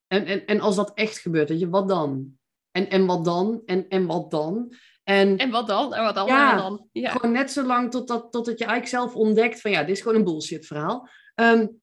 [0.07, 2.37] En, en, en als dat echt gebeurt, weet je, wat dan?
[2.71, 3.61] En, en wat dan?
[3.65, 4.73] En, en wat dan?
[5.03, 5.93] En, en wat dan?
[5.93, 6.27] En wat dan?
[6.27, 6.87] Ja, en dan?
[6.91, 7.11] ja.
[7.11, 10.17] gewoon net zo lang totdat, totdat je eigenlijk zelf ontdekt van ja, dit is gewoon
[10.17, 11.09] een bullshit verhaal.
[11.35, 11.81] Um,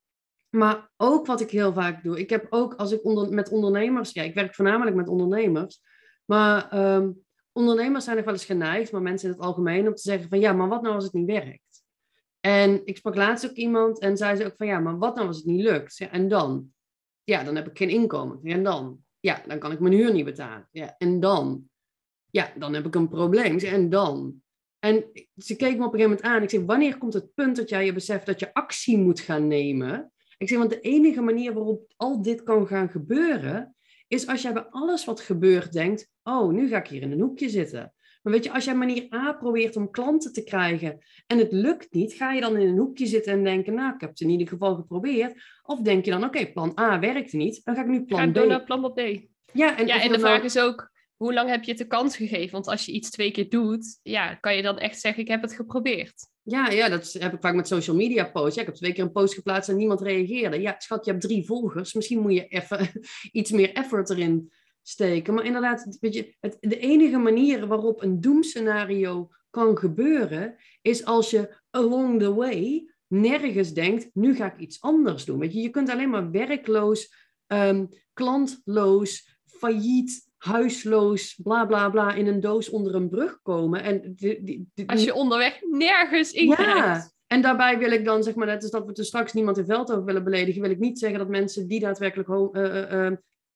[0.49, 4.13] maar ook wat ik heel vaak doe, ik heb ook als ik onder, met ondernemers,
[4.13, 5.81] ja, ik werk voornamelijk met ondernemers,
[6.25, 7.22] maar um,
[7.53, 10.41] ondernemers zijn nog wel eens geneigd, maar mensen in het algemeen, om te zeggen van
[10.41, 11.83] ja, maar wat nou als het niet werkt?
[12.41, 15.27] En ik sprak laatst ook iemand en zei ze ook van ja, maar wat nou
[15.27, 16.01] als het niet lukt?
[16.11, 16.73] En dan?
[17.25, 18.39] Ja, dan heb ik geen inkomen.
[18.43, 18.99] Ja, en dan?
[19.21, 20.69] Ja, dan kan ik mijn huur niet betalen.
[20.71, 21.71] Ja, en dan?
[22.31, 23.59] Ja, dan heb ik een probleem.
[23.59, 24.43] En dan?
[24.79, 25.05] En
[25.37, 26.43] ze keek me op een gegeven moment aan.
[26.43, 29.47] Ik zei, wanneer komt het punt dat jij je beseft dat je actie moet gaan
[29.47, 30.13] nemen?
[30.39, 33.77] Ik zeg, want de enige manier waarop al dit kan gaan gebeuren,
[34.09, 37.21] is als jij bij alles wat gebeurt denkt, oh, nu ga ik hier in een
[37.21, 37.93] hoekje zitten.
[38.23, 41.93] Maar weet je, als jij manier A probeert om klanten te krijgen en het lukt
[41.93, 44.29] niet, ga je dan in een hoekje zitten en denken, nou, ik heb het in
[44.29, 45.43] ieder geval geprobeerd.
[45.63, 48.31] Of denk je dan, oké, plan A werkte niet, dan ga ik nu plan ga
[48.31, 48.35] B.
[48.35, 49.01] door naar plan B.
[49.53, 52.17] Ja, en, ja, en de vraag is ook, hoe lang heb je het de kans
[52.17, 52.53] gegeven?
[52.53, 55.43] Want als je iets twee keer doet, ja, kan je dan echt zeggen, ik heb
[55.43, 56.31] het geprobeerd.
[56.43, 58.55] Ja, ja, dat heb ik vaak met social media posts.
[58.55, 60.61] Ja, ik heb twee keer een post geplaatst en niemand reageerde.
[60.61, 61.95] Ja, schat, je hebt drie volgers.
[61.95, 62.89] Misschien moet je even
[63.33, 65.35] iets meer effort erin steken.
[65.35, 71.31] Maar inderdaad, weet je, het, de enige manier waarop een doemscenario kan gebeuren, is als
[71.31, 75.39] je along the way nergens denkt, nu ga ik iets anders doen.
[75.39, 77.15] Weet je, je kunt alleen maar werkloos
[77.47, 83.83] ehm, klantloos, failliet, huisloos, bla bla bla, in een doos onder een brug komen.
[83.83, 88.23] En die, die, die, Als je onderweg nergens in ja, en daarbij wil ik dan,
[88.23, 90.71] zeg maar, net als dat we er straks niemand in veld over willen beledigen, wil
[90.71, 93.13] ik niet zeggen dat mensen die daadwerkelijk uh, uh,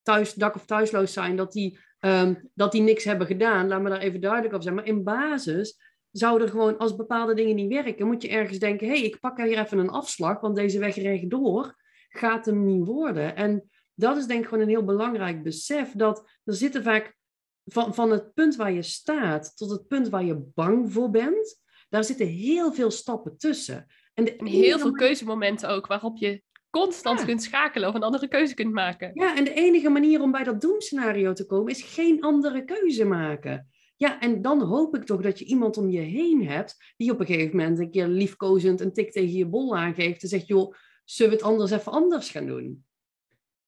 [0.07, 3.69] thuis, dak- of thuisloos zijn, dat die, um, dat die niks hebben gedaan.
[3.69, 4.75] Laat me daar even duidelijk over zijn.
[4.75, 5.79] Maar in basis
[6.11, 9.21] zou er gewoon, als bepaalde dingen niet werken, moet je ergens denken, hé, hey, ik
[9.21, 11.75] pak hier even een afslag, want deze weg rechtdoor
[12.09, 13.37] gaat hem niet worden.
[13.37, 17.17] En dat is denk ik gewoon een heel belangrijk besef, dat er zitten vaak
[17.65, 21.61] van, van het punt waar je staat tot het punt waar je bang voor bent,
[21.89, 23.87] daar zitten heel veel stappen tussen.
[24.15, 26.43] En, de en heel veel keuzemomenten ook, waarop je
[26.81, 29.11] constant kunt schakelen of een andere keuze kunt maken.
[29.15, 33.05] Ja, en de enige manier om bij dat doemscenario te komen is geen andere keuze
[33.05, 33.69] maken.
[33.97, 37.21] Ja, en dan hoop ik toch dat je iemand om je heen hebt die op
[37.21, 40.75] een gegeven moment een keer liefkozend een tik tegen je bol aangeeft en zegt, joh,
[41.05, 42.85] zullen we het anders even anders gaan doen?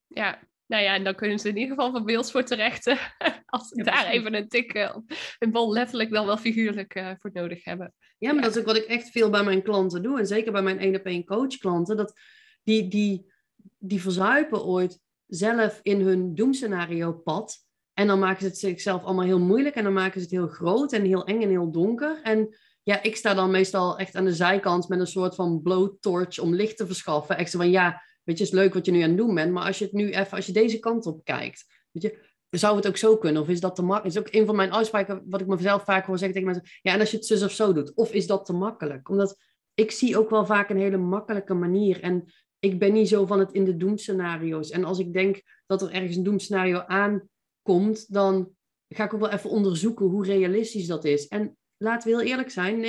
[0.07, 2.87] Ja, nou ja, en dan kunnen ze in ieder geval van Wils voor terecht.
[3.47, 4.91] als ze daar even een tik
[5.39, 7.95] een bol letterlijk dan wel figuurlijk uh, voor nodig hebben.
[8.19, 8.49] Ja, maar ja.
[8.49, 10.19] dat is ook wat ik echt veel bij mijn klanten doe.
[10.19, 11.97] En zeker bij mijn één op één coach klanten.
[11.97, 12.21] Dat
[12.69, 13.31] die, die,
[13.79, 17.67] die verzuipen ooit zelf in hun doemscenario pad.
[17.93, 19.75] En dan maken ze het zichzelf allemaal heel moeilijk.
[19.75, 22.21] En dan maken ze het heel groot en heel eng en heel donker.
[22.23, 26.39] En ja, ik sta dan meestal echt aan de zijkant met een soort van blowtorch
[26.39, 27.37] om licht te verschaffen.
[27.37, 29.53] Echt zo van, ja, weet je, is leuk wat je nu aan het doen bent.
[29.53, 32.19] Maar als je het nu even, als je deze kant op kijkt, weet je,
[32.51, 33.43] zou het ook zo kunnen?
[33.43, 34.17] Of is dat te makkelijk?
[34.17, 36.79] is ook een van mijn uitspraken wat ik mezelf vaak hoor zeggen tegen mensen.
[36.83, 39.09] Ja, en als je het zus of zo doet, of is dat te makkelijk?
[39.09, 39.39] Omdat
[39.75, 42.03] ik zie ook wel vaak een hele makkelijke manier.
[42.03, 44.71] En ik ben niet zo van het in de doemscenario's.
[44.71, 48.57] En als ik denk dat er ergens een doemscenario aankomt, dan
[48.89, 51.29] ga ik ook wel even onderzoeken hoe realistisch dat is.
[51.29, 52.83] En laten we heel eerlijk zijn,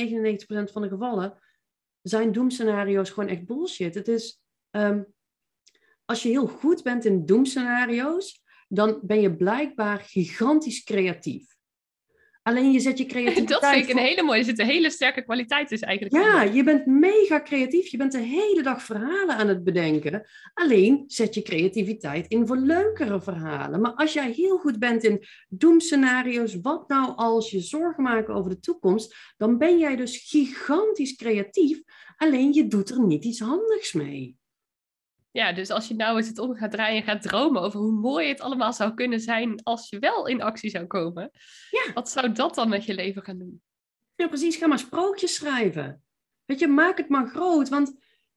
[0.68, 1.40] 99% van de gevallen
[2.02, 3.96] zijn doemscenario's gewoon echt bullshit.
[3.96, 5.14] Het is, um,
[6.06, 11.58] als je heel goed bent in doemscenario's, dan ben je blijkbaar gigantisch creatief.
[12.42, 13.50] Alleen je zet je creativiteit...
[13.62, 16.24] Dat vind ik een hele mooie, er zit een hele sterke kwaliteit dus eigenlijk.
[16.24, 17.88] Ja, je bent mega creatief.
[17.88, 20.28] Je bent de hele dag verhalen aan het bedenken.
[20.54, 23.82] Alleen zet je creativiteit in voor leukere verhalen.
[23.82, 28.50] Maar als jij heel goed bent in doemscenario's, wat nou als je zorgen maken over
[28.50, 31.82] de toekomst, dan ben jij dus gigantisch creatief.
[32.18, 34.39] Alleen je doet er niet iets handigs mee.
[35.40, 37.92] Ja, dus als je nou eens het om gaat draaien en gaat dromen over hoe
[37.92, 41.32] mooi het allemaal zou kunnen zijn als je wel in actie zou komen.
[41.70, 41.94] Ja.
[41.94, 43.62] Wat zou dat dan met je leven gaan doen?
[44.16, 44.56] Ja, precies.
[44.56, 46.04] Ga maar sprookjes schrijven.
[46.46, 47.70] Weet je, maak het maar groot.
[47.70, 47.96] Want,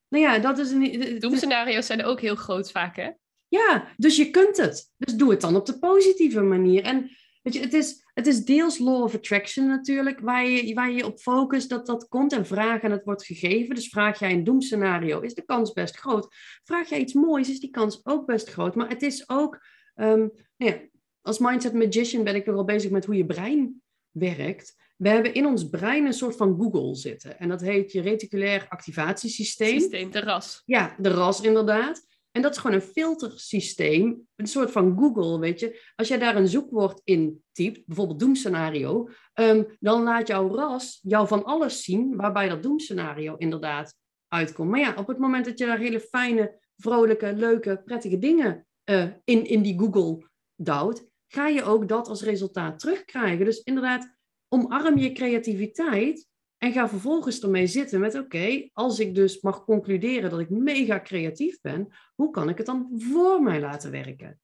[0.08, 1.18] nou ja, dat is een...
[1.18, 3.10] Doemscenario's zijn ook heel groot vaak, hè?
[3.48, 4.92] Ja, dus je kunt het.
[4.96, 6.82] Dus doe het dan op de positieve manier.
[6.82, 7.10] En
[7.42, 11.07] weet je, het is, het is deels law of attraction natuurlijk, waar je, waar je
[11.07, 13.75] op focust dat dat komt en vraag en het wordt gegeven.
[13.75, 16.35] Dus vraag jij een doemscenario, is de kans best groot.
[16.64, 18.75] Vraag jij iets moois, is die kans ook best groot.
[18.75, 20.81] Maar het is ook, um, nou ja,
[21.20, 24.81] als mindset magician ben ik nogal bezig met hoe je brein werkt.
[24.96, 27.38] We hebben in ons brein een soort van Google zitten.
[27.38, 29.81] En dat heet je reticulair activatiesysteem.
[29.81, 30.62] Systeem, de RAS.
[30.64, 32.07] Ja, de RAS inderdaad.
[32.32, 35.92] En dat is gewoon een filtersysteem, een soort van Google, weet je.
[35.96, 41.26] Als jij daar een zoekwoord in typt, bijvoorbeeld doemscenario, um, dan laat jouw RAS jou
[41.26, 43.94] van alles zien waarbij dat doemscenario inderdaad
[44.28, 44.70] uitkomt.
[44.70, 49.08] Maar ja, op het moment dat je daar hele fijne, vrolijke, leuke, prettige dingen uh,
[49.24, 53.44] in, in die Google duwt, ga je ook dat als resultaat terugkrijgen.
[53.44, 54.16] Dus inderdaad,
[54.48, 56.30] omarm je creativiteit
[56.62, 61.01] en ga vervolgens ermee zitten met: oké, als ik dus mag concluderen dat ik mega
[61.01, 64.40] creatief ben, hoe kan ik het dan voor mij laten werken?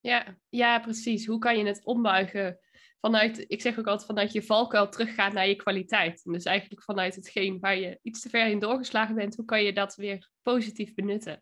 [0.00, 1.26] Ja, ja, precies.
[1.26, 2.58] Hoe kan je het ombuigen
[3.00, 6.24] vanuit, ik zeg ook altijd vanuit je valkuil teruggaan naar je kwaliteit.
[6.24, 9.62] En dus eigenlijk vanuit hetgeen waar je iets te ver in doorgeslagen bent, hoe kan
[9.62, 11.40] je dat weer positief benutten?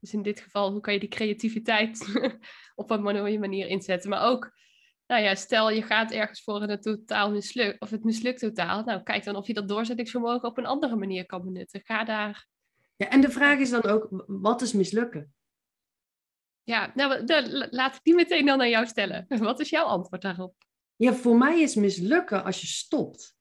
[0.00, 2.20] Dus in dit geval, hoe kan je die creativiteit
[2.74, 4.10] op een mooie manier inzetten?
[4.10, 4.52] Maar ook
[5.08, 8.84] nou ja, stel je gaat ergens voor en het totaal mislukt, of het mislukt totaal.
[8.84, 11.80] Nou, kijk dan of je dat doorzettingsvermogen op een andere manier kan benutten.
[11.84, 12.46] Ga daar.
[12.96, 15.32] Ja, en de vraag is dan ook, wat is mislukken?
[16.62, 17.24] Ja, nou,
[17.70, 19.26] laat ik die meteen dan aan jou stellen.
[19.38, 20.54] Wat is jouw antwoord daarop?
[20.96, 23.36] Ja, voor mij is mislukken als je stopt.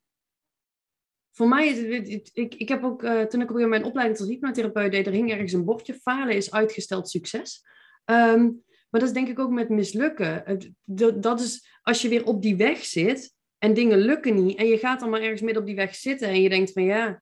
[1.32, 4.28] Voor mij is het, ik, ik heb ook, uh, toen ik op mijn opleiding tot
[4.28, 7.66] hypnotherapeut deed, er hing ergens een bordje, falen is uitgesteld succes.
[8.06, 10.60] Um, maar dat is denk ik ook met mislukken.
[11.16, 14.58] Dat is als je weer op die weg zit en dingen lukken niet.
[14.58, 16.84] En je gaat dan maar ergens midden op die weg zitten en je denkt van
[16.84, 17.22] ja,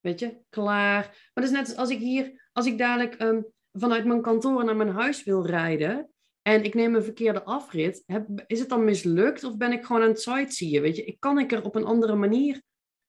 [0.00, 1.02] weet je, klaar.
[1.02, 4.76] Maar dat is net als ik hier, als ik dadelijk um, vanuit mijn kantoor naar
[4.76, 6.10] mijn huis wil rijden.
[6.42, 8.02] En ik neem een verkeerde afrit.
[8.06, 10.82] Heb, is het dan mislukt of ben ik gewoon aan het sightseeën?
[10.82, 12.62] Weet je, ik kan ik er op een andere manier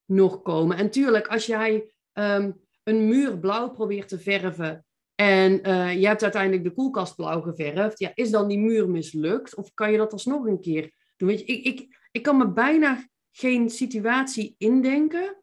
[0.04, 0.76] nog komen.
[0.76, 4.84] En tuurlijk, als jij um, een muur blauw probeert te verven
[5.22, 7.98] En uh, je hebt uiteindelijk de koelkast blauw geverfd.
[7.98, 9.54] Ja, is dan die muur mislukt?
[9.54, 11.28] Of kan je dat alsnog een keer doen?
[11.28, 15.42] Weet je, ik, ik, ik kan me bijna geen situatie indenken.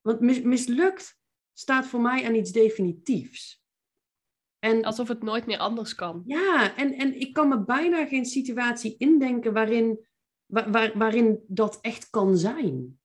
[0.00, 1.18] Want mis, mislukt
[1.52, 3.62] staat voor mij aan iets definitiefs.
[4.58, 6.22] En, Alsof het nooit meer anders kan.
[6.26, 10.06] Ja, en, en ik kan me bijna geen situatie indenken waarin,
[10.46, 12.98] waar, waarin dat echt kan zijn.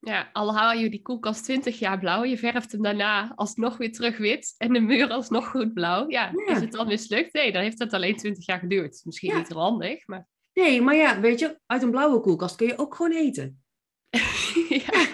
[0.00, 3.92] Ja, al hou je die koelkast 20 jaar blauw, je verft hem daarna alsnog weer
[3.92, 6.10] terug wit en de muur alsnog goed blauw.
[6.10, 7.32] Ja, is het dan mislukt?
[7.32, 9.00] Nee, dan heeft het alleen 20 jaar geduurd.
[9.04, 10.26] Misschien niet handig, maar...
[10.52, 13.62] Nee, maar ja, weet je, uit een blauwe koelkast kun je ook gewoon eten.
[14.84, 15.06] ja,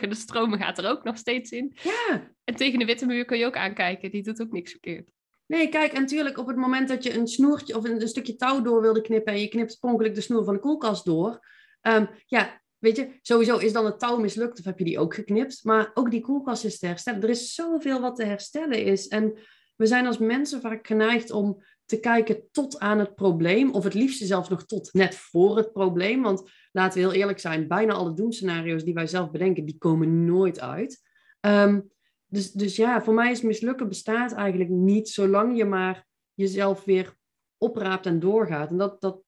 [0.00, 1.76] de stromen gaat er ook nog steeds in.
[1.82, 2.32] Ja.
[2.44, 5.10] En tegen de witte muur kun je ook aankijken, die doet ook niks verkeerd.
[5.46, 8.36] Nee, kijk, en natuurlijk op het moment dat je een snoertje of een, een stukje
[8.36, 11.46] touw door wilde knippen en je knipt spronkelijk de snoer van de koelkast door,
[11.82, 15.14] um, ja, weet je, sowieso is dan het touw mislukt of heb je die ook
[15.14, 15.64] geknipt.
[15.64, 17.22] Maar ook die koelkast is te herstellen.
[17.22, 19.08] Er is zoveel wat te herstellen is.
[19.08, 19.38] En
[19.76, 23.70] we zijn als mensen vaak geneigd om te kijken tot aan het probleem.
[23.72, 26.22] Of het liefste zelfs nog tot net voor het probleem.
[26.22, 30.24] Want laten we heel eerlijk zijn, bijna alle doemscenario's die wij zelf bedenken, die komen
[30.24, 31.00] nooit uit.
[31.40, 31.90] Um,
[32.26, 37.16] dus, dus ja, voor mij is mislukken bestaat eigenlijk niet zolang je maar jezelf weer
[37.58, 38.70] opraapt en doorgaat.
[38.70, 39.22] En dat, dat,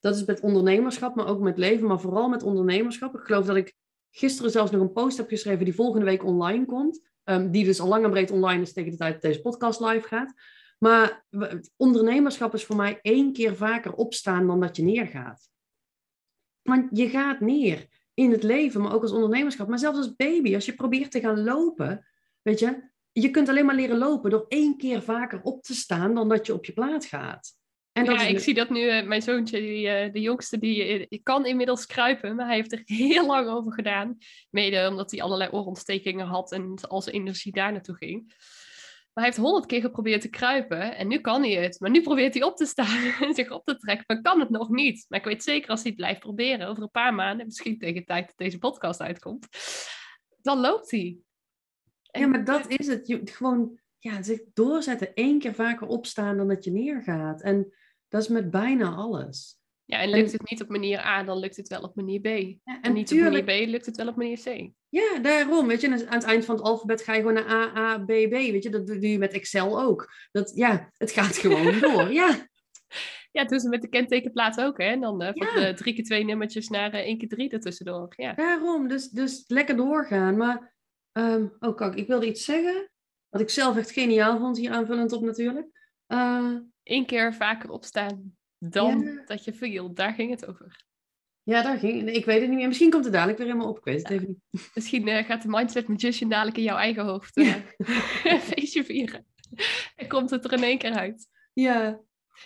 [0.00, 3.14] dat is met ondernemerschap, maar ook met leven, maar vooral met ondernemerschap.
[3.14, 3.74] Ik geloof dat ik
[4.10, 7.04] gisteren zelfs nog een post heb geschreven die volgende week online komt.
[7.24, 9.80] Um, die dus al lang en breed online is tegen de tijd dat deze podcast
[9.80, 10.34] live gaat.
[10.78, 11.24] Maar
[11.76, 15.50] ondernemerschap is voor mij één keer vaker opstaan dan dat je neergaat.
[16.62, 19.68] Want je gaat neer in het leven, maar ook als ondernemerschap.
[19.68, 22.06] Maar zelfs als baby, als je probeert te gaan lopen,
[22.42, 26.14] weet je, je kunt alleen maar leren lopen door één keer vaker op te staan
[26.14, 27.52] dan dat je op je plaat gaat.
[27.96, 31.06] En ja, ik zie dat nu, uh, mijn zoontje, die, uh, de jongste, die, uh,
[31.08, 34.18] die, kan inmiddels kruipen, maar hij heeft er heel lang over gedaan.
[34.50, 38.26] Mede omdat hij allerlei oorontstekingen had en al zijn energie daar naartoe ging.
[39.12, 41.80] Maar hij heeft honderd keer geprobeerd te kruipen en nu kan hij het.
[41.80, 44.50] Maar nu probeert hij op te staan en zich op te trekken, maar kan het
[44.50, 45.04] nog niet.
[45.08, 48.00] Maar ik weet zeker als hij het blijft proberen, over een paar maanden, misschien tegen
[48.00, 49.48] de tijd dat deze podcast uitkomt,
[50.42, 51.18] dan loopt hij.
[52.02, 53.06] ja, maar dat is het.
[53.06, 57.42] Je, gewoon ja, zich doorzetten, één keer vaker opstaan dan dat je neergaat.
[57.42, 57.72] En
[58.08, 59.58] dat is met bijna alles.
[59.84, 62.26] Ja, en lukt het niet op manier A, dan lukt het wel op manier B.
[62.26, 64.70] Ja, en, niet op manier B, lukt het wel op manier C.
[64.88, 65.66] Ja, daarom.
[65.66, 68.06] Weet je, aan het eind van het alfabet ga je gewoon naar A, A, B,
[68.06, 68.30] B.
[68.30, 70.12] Weet je, dat doe je met Excel ook.
[70.32, 72.12] Dat, ja, het gaat gewoon door.
[72.12, 72.48] Ja.
[73.32, 74.84] Ja, ze met de kentekenplaat ook, hè?
[74.84, 78.12] En dan uh, van de drie keer twee nummertjes naar uh, één keer drie ertussendoor.
[78.16, 78.32] Ja.
[78.32, 80.36] Daarom, dus, dus lekker doorgaan.
[80.36, 80.74] Maar,
[81.12, 82.90] um, oh kijk, ik wilde iets zeggen.
[83.28, 85.66] Wat ik zelf echt geniaal vond, hier aanvullend op natuurlijk.
[86.08, 89.94] Uh, Eén keer vaker opstaan dan dat je viel.
[89.94, 90.84] Daar ging het over.
[91.42, 92.68] Ja, daar ging Ik weet het niet meer.
[92.68, 93.78] Misschien komt het dadelijk weer helemaal op.
[93.78, 94.40] Ik weet het even niet.
[94.74, 97.54] Misschien uh, gaat de Mindset Magician dadelijk in jouw eigen hoofd uh,
[98.24, 99.26] een feestje vieren.
[99.96, 101.28] En komt het er in één keer uit.
[101.52, 102.00] Ja.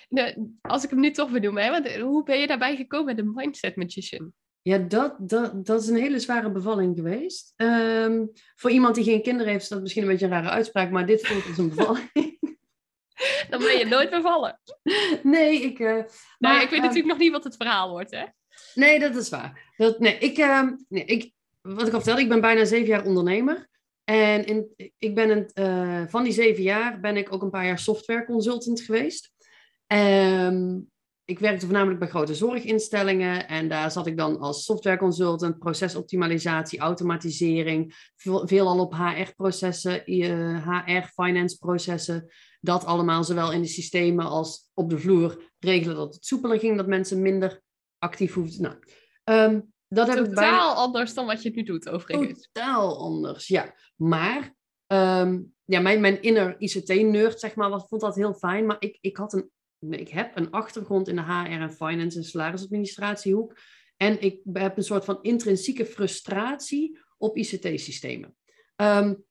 [0.08, 3.30] Nou, als ik hem nu toch benoem, hè, want hoe ben je daarbij gekomen, de
[3.34, 4.32] Mindset Magician?
[4.62, 7.52] Ja, dat, dat, dat is een hele zware bevalling geweest.
[7.56, 10.90] Um, voor iemand die geen kinderen heeft, is dat misschien een beetje een rare uitspraak,
[10.90, 12.38] maar dit voelt als een bevalling.
[13.50, 14.60] Dan ben je nooit bevallen.
[15.22, 15.78] Nee, ik...
[15.78, 16.02] Uh,
[16.38, 18.24] maar, ik weet uh, natuurlijk nog niet wat het verhaal wordt, hè?
[18.74, 19.72] Nee, dat is waar.
[19.76, 23.04] Dat, nee, ik, uh, nee, ik, wat ik al vertelde, ik ben bijna zeven jaar
[23.04, 23.68] ondernemer.
[24.04, 27.78] En in, ik ben een, van die zeven jaar ben ik ook een paar jaar
[27.78, 29.32] software consultant geweest.
[29.86, 30.90] Um,
[31.30, 36.78] ik werkte voornamelijk bij grote zorginstellingen en daar zat ik dan als software consultant, procesoptimalisatie,
[36.78, 42.32] automatisering, veel, veelal op HR-processen, HR-finance-processen.
[42.60, 46.76] Dat allemaal zowel in de systemen als op de vloer regelen dat het soepeler ging,
[46.76, 47.62] dat mensen minder
[47.98, 48.62] actief hoefden.
[48.62, 48.76] Nou,
[49.52, 50.72] um, dat Totaal heb ik bijna...
[50.72, 52.48] anders dan wat je nu doet, overigens.
[52.52, 53.74] Totaal anders, ja.
[53.96, 54.54] Maar
[54.86, 58.66] um, ja, mijn, mijn inner ICT-nerd, zeg maar, was, vond dat heel fijn.
[58.66, 59.50] Maar ik, ik had een
[59.88, 63.58] ik heb een achtergrond in de HR en finance en salarisadministratiehoek.
[63.96, 68.36] En ik heb een soort van intrinsieke frustratie op ICT-systemen.
[68.76, 69.24] Um,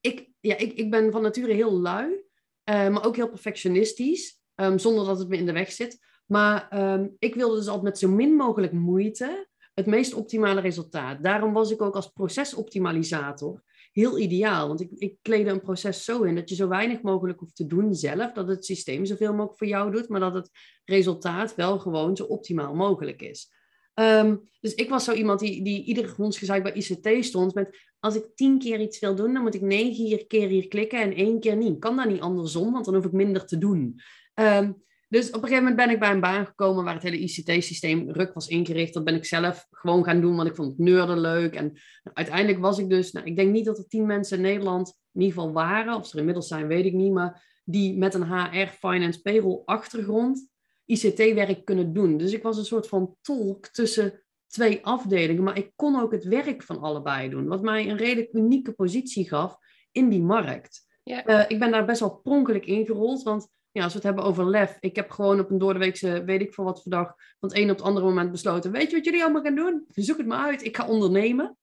[0.00, 2.24] ik, ja, ik, ik ben van nature heel lui,
[2.70, 5.98] uh, maar ook heel perfectionistisch, um, zonder dat het me in de weg zit.
[6.26, 11.22] Maar um, ik wilde dus altijd met zo min mogelijk moeite het meest optimale resultaat.
[11.22, 14.68] Daarom was ik ook als procesoptimalisator heel ideaal.
[14.68, 17.66] Want ik, ik kleedde een proces zo in dat je zo weinig mogelijk hoeft te
[17.66, 18.32] doen zelf.
[18.32, 20.50] Dat het systeem zoveel mogelijk voor jou doet, maar dat het
[20.84, 23.50] resultaat wel gewoon zo optimaal mogelijk is.
[23.94, 27.78] Um, dus ik was zo iemand die, die iedere hondsgezeik bij ICT stond met...
[28.06, 31.14] als ik tien keer iets wil doen, dan moet ik negen keer hier klikken en
[31.14, 31.78] één keer niet.
[31.78, 34.00] Kan dat niet andersom, want dan hoef ik minder te doen.
[34.34, 37.18] Um, dus op een gegeven moment ben ik bij een baan gekomen waar het hele
[37.18, 38.94] ICT-systeem ruk was ingericht.
[38.94, 41.54] Dat ben ik zelf gewoon gaan doen, want ik vond het neurden leuk.
[41.54, 44.88] En uiteindelijk was ik dus, nou, ik denk niet dat er tien mensen in Nederland
[45.12, 48.14] in ieder geval waren, of ze er inmiddels zijn, weet ik niet, maar die met
[48.14, 50.48] een HR, finance, payroll achtergrond
[50.84, 52.16] ICT-werk kunnen doen.
[52.16, 54.25] Dus ik was een soort van tolk tussen
[54.56, 58.32] twee afdelingen, maar ik kon ook het werk van allebei doen, wat mij een redelijk
[58.32, 59.56] unieke positie gaf
[59.92, 60.86] in die markt.
[61.02, 61.24] Ja.
[61.24, 64.50] Eh, ik ben daar best wel pronkelijk ingerold, want ja, als we het hebben over
[64.50, 67.06] lef, ik heb gewoon op een doordeweekse, weet ik veel wat voor dag,
[67.38, 69.84] van het een op het andere moment besloten, weet je wat jullie allemaal gaan doen?
[69.88, 71.56] Zoek het maar uit, ik ga ondernemen.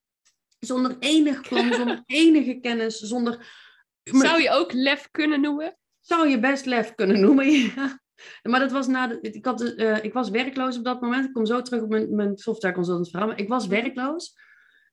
[0.59, 3.61] Zonder enig plan, zonder enige kennis, zonder...
[4.03, 5.77] Zou je ook lef kunnen noemen?
[5.99, 8.01] Zou je best lef kunnen noemen, ja.
[8.43, 11.25] Maar dat was na de, ik, had, eh, ik was werkloos op dat moment.
[11.25, 13.27] Ik kom zo terug op mijn, mijn software consultant verhaal.
[13.27, 14.35] Maar ik was werkloos.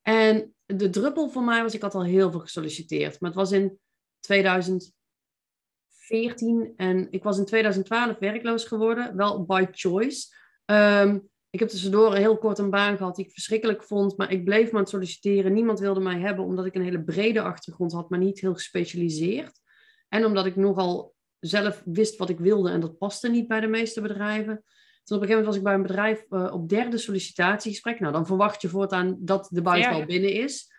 [0.02, 3.20] En de druppel voor mij was, ik had al heel veel gesolliciteerd.
[3.20, 3.78] Maar het was in
[4.20, 9.16] 2014 en ik was in 2012 werkloos geworden.
[9.16, 10.34] Wel by choice.
[10.64, 11.18] Ehm,
[11.50, 14.16] ik heb tussendoor heel kort een baan gehad die ik verschrikkelijk vond.
[14.16, 15.52] Maar ik bleef maar aan het solliciteren.
[15.52, 19.60] Niemand wilde mij hebben omdat ik een hele brede achtergrond had, maar niet heel gespecialiseerd.
[20.08, 23.66] En omdat ik nogal zelf wist wat ik wilde en dat paste niet bij de
[23.66, 24.64] meeste bedrijven.
[25.04, 28.00] Toen op een gegeven moment was ik bij een bedrijf eh, op derde sollicitatiegesprek.
[28.00, 30.06] Nou, dan verwacht je voortaan dat de Ja, wel ja.
[30.06, 30.72] binnen is.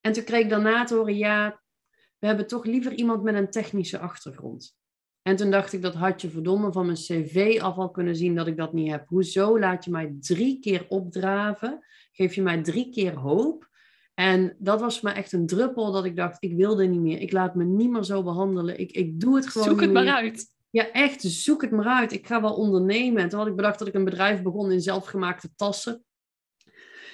[0.00, 1.62] En toen kreeg ik daarna te horen, ja,
[2.18, 4.76] we hebben toch liever iemand met een technische achtergrond.
[5.22, 8.34] En toen dacht ik, dat had je verdomme van mijn cv af al kunnen zien
[8.34, 9.08] dat ik dat niet heb.
[9.08, 11.84] Hoezo laat je mij drie keer opdraven?
[12.12, 13.68] Geef je mij drie keer hoop?
[14.14, 17.20] En dat was voor mij echt een druppel dat ik dacht, ik wilde niet meer.
[17.20, 18.78] Ik laat me niet meer zo behandelen.
[18.78, 20.46] Ik, ik doe het gewoon Zoek het maar uit.
[20.70, 22.12] Ja, echt, zoek het maar uit.
[22.12, 23.22] Ik ga wel ondernemen.
[23.22, 26.04] En toen had ik bedacht dat ik een bedrijf begon in zelfgemaakte tassen.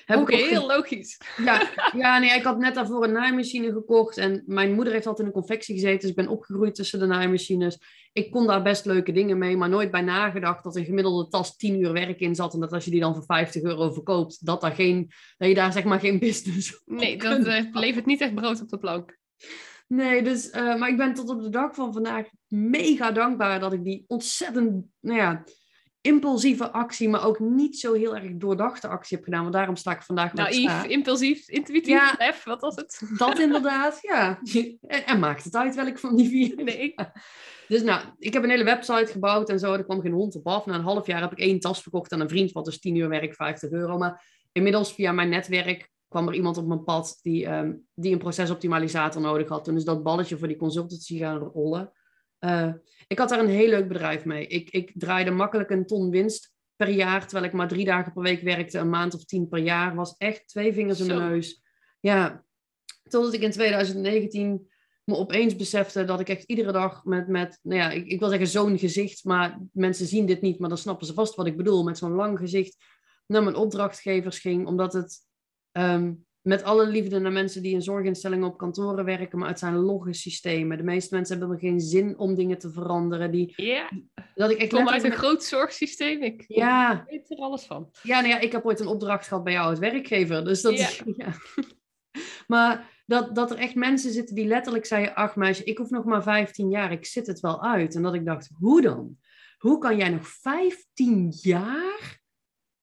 [0.06, 1.20] Oké, heel logisch.
[1.44, 4.16] ja, ja, nee, ik had net daarvoor een naaimachine gekocht.
[4.16, 6.00] En mijn moeder heeft altijd in een confectie gezeten.
[6.00, 7.78] Dus ik ben opgegroeid tussen de naaimachines.
[8.12, 11.56] Ik kon daar best leuke dingen mee, maar nooit bij nagedacht dat een gemiddelde tas
[11.56, 12.54] 10 uur werk in zat.
[12.54, 15.54] En dat als je die dan voor 50 euro verkoopt, dat, daar geen, dat je
[15.54, 18.78] daar zeg maar geen business op Nee, dat eh, levert niet echt brood op de
[18.78, 19.18] plank.
[19.86, 23.72] Nee, dus, eh, maar ik ben tot op de dag van vandaag mega dankbaar dat
[23.72, 25.44] ik die ontzettend, nou ja,
[26.00, 29.42] impulsieve actie, maar ook niet zo heel erg doordachte actie heb gedaan.
[29.42, 30.84] Want daarom sta ik vandaag ik Naïef, sta.
[30.84, 32.14] impulsief, intuïtief, Ja.
[32.18, 33.02] lef, wat was het?
[33.18, 34.38] Dat inderdaad, ja.
[34.80, 36.64] En, en maakt het uit welk van die vier.
[36.64, 36.94] Nee.
[37.68, 39.72] Dus nou, ik heb een hele website gebouwd en zo.
[39.72, 40.66] Er kwam geen hond op af.
[40.66, 42.94] Na een half jaar heb ik één tas verkocht aan een vriend, wat dus 10
[42.94, 43.98] uur werk, 50 euro.
[43.98, 48.18] Maar inmiddels via mijn netwerk kwam er iemand op mijn pad die, ehm, die een
[48.18, 49.64] procesoptimalisator nodig had.
[49.64, 51.92] Toen is dat balletje voor die consultancy gaan rollen.
[52.40, 52.72] Eh,
[53.06, 54.46] ik had daar een heel leuk bedrijf mee.
[54.46, 58.22] Ik, ik draaide makkelijk een ton winst per jaar, terwijl ik maar drie dagen per
[58.22, 59.94] week werkte, een maand of tien per jaar.
[59.94, 61.28] Was echt twee vingers in mijn Zo.
[61.28, 61.62] neus.
[62.00, 62.44] Ja,
[63.02, 64.68] totdat ik in 2019
[65.04, 68.28] me opeens besefte dat ik echt iedere dag met, met nou ja, ik, ik wil
[68.28, 71.56] zeggen zo'n gezicht, maar mensen zien dit niet, maar dan snappen ze vast wat ik
[71.56, 72.76] bedoel, met zo'n lang gezicht
[73.26, 75.18] naar mijn opdrachtgevers ging, omdat het
[75.72, 79.74] ehm, met alle liefde naar mensen die in zorginstellingen op kantoren werken, maar het zijn
[79.76, 80.76] logge systemen.
[80.76, 83.30] De meeste mensen hebben er geen zin om dingen te veranderen.
[83.30, 83.90] Die, Ja,
[84.34, 86.22] dat ik ik echt kom uit een groot zorgsysteem.
[86.22, 87.90] Ik Ja, weet er alles van.
[88.02, 90.44] ja, nou ja, ik heb ooit een opdracht gehad bij jou als werkgever.
[90.44, 90.86] Dus dat Ja.
[90.86, 91.02] is.
[91.16, 91.32] Ja.
[92.46, 96.04] Maar dat, dat er echt mensen zitten die letterlijk zeiden: Ach, meisje, ik hoef nog
[96.04, 97.94] maar 15 jaar, ik zit het wel uit.
[97.94, 99.16] En dat ik dacht: Hoe dan?
[99.58, 102.18] Hoe kan jij nog 15 jaar.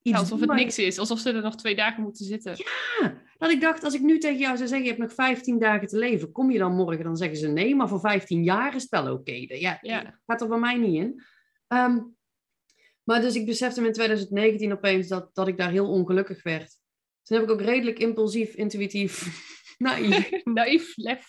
[0.01, 0.99] Ja, iets alsof doen het niks is.
[0.99, 2.53] Alsof ze er nog twee dagen moeten zitten.
[2.99, 5.59] Ja, dat ik dacht, als ik nu tegen jou zou zeggen: Je hebt nog 15
[5.59, 7.03] dagen te leven, kom je dan morgen?
[7.03, 9.31] Dan zeggen ze nee, maar voor 15 jaar is het wel oké.
[9.47, 10.19] Ja, Ja.
[10.25, 11.23] gaat er bij mij niet in.
[11.67, 11.99] Ehm,
[13.03, 16.75] maar dus ik besefte in 2019 opeens dat, dat ik daar heel ongelukkig werd.
[17.23, 19.25] Toen heb ik ook redelijk impulsief, intuïtief,
[19.77, 21.25] naïef Naïef, lef.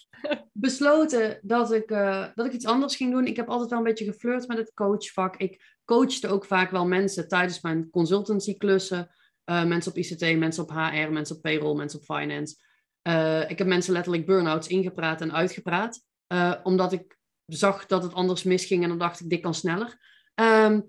[0.52, 3.26] besloten dat ik, eh, dat ik iets anders ging doen.
[3.26, 5.36] Ik heb altijd wel een beetje geflirt met het coachvak.
[5.36, 9.10] Ik coachte ook vaak wel mensen tijdens mijn consultancy-klussen.
[9.48, 12.56] Eh, mensen op ICT, mensen op HR, mensen op payroll, mensen op finance.
[13.02, 16.06] Eh, ik heb mensen letterlijk burn-outs ingepraat en uitgepraat.
[16.26, 19.98] eh, omdat ik zag dat het anders misging en dan dacht ik, dit kan sneller.
[20.34, 20.80] Ehm,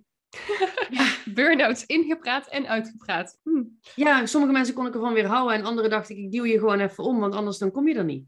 [1.39, 3.39] Burn-outs ingepraat en uitgepraat.
[3.43, 3.63] Hm.
[3.95, 6.59] ja, sommige mensen kon ik ervan weer houden en andere dacht ik, ik duw je
[6.59, 8.25] gewoon even om, want anders dan kom je er niet.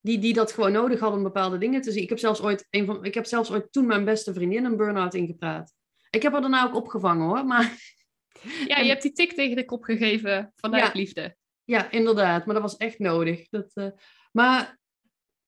[0.00, 2.02] Die, die dat gewoon nodig hadden om bepaalde dingen te zien.
[2.02, 4.76] Ik heb zelfs ooit, een van, ik heb zelfs ooit toen mijn beste vriendin een
[4.76, 5.74] burn-out ingepraat.
[6.10, 7.78] Ik heb haar daarna ook opgevangen hoor, maar
[8.66, 10.90] Ja, je hebt die tik tegen de kop gegeven vanuit Ja.
[10.92, 11.36] liefde.
[11.64, 12.44] ja, inderdaad.
[12.44, 13.48] Maar dat was echt nodig.
[13.48, 13.86] Dat, eh,
[14.32, 14.78] maar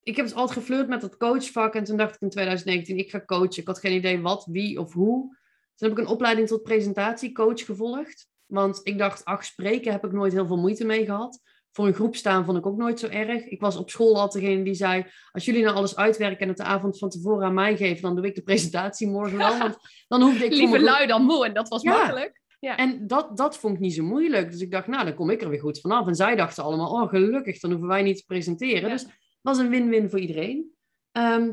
[0.03, 3.11] ik heb dus altijd geflirt met dat coachvak en toen dacht ik in 2019, ik
[3.11, 3.61] ga coachen.
[3.61, 5.37] Ik had geen idee wat, wie of hoe.
[5.77, 8.27] Toen heb ik een opleiding tot presentatiecoach gevolgd.
[8.47, 11.41] Want ik dacht, ach, spreken heb ik nooit heel veel moeite mee gehad.
[11.73, 13.45] Voor een groep staan vond ik ook nooit zo erg.
[13.45, 16.57] Ik was op school altijd degene die zei, als jullie nou alles uitwerken en het
[16.57, 19.59] de avond van tevoren aan mij geven, dan doe ik de presentatie morgen wel.
[19.59, 19.77] Want
[20.09, 21.97] dan hoefde ik groep- lui dan moe en dat was Ja.
[21.97, 22.41] makkelijk.
[22.63, 24.51] En dat, dat vond ik niet zo moeilijk.
[24.51, 26.07] Dus ik dacht, nou, dan kom ik er weer goed vanaf.
[26.07, 28.89] En zij dachten allemaal, oh, gelukkig, dan hoeven wij niet te presenteren.
[28.89, 28.89] Ja.
[28.89, 29.07] Dus
[29.41, 30.75] was een win-win voor iedereen.
[31.13, 31.53] Ehm,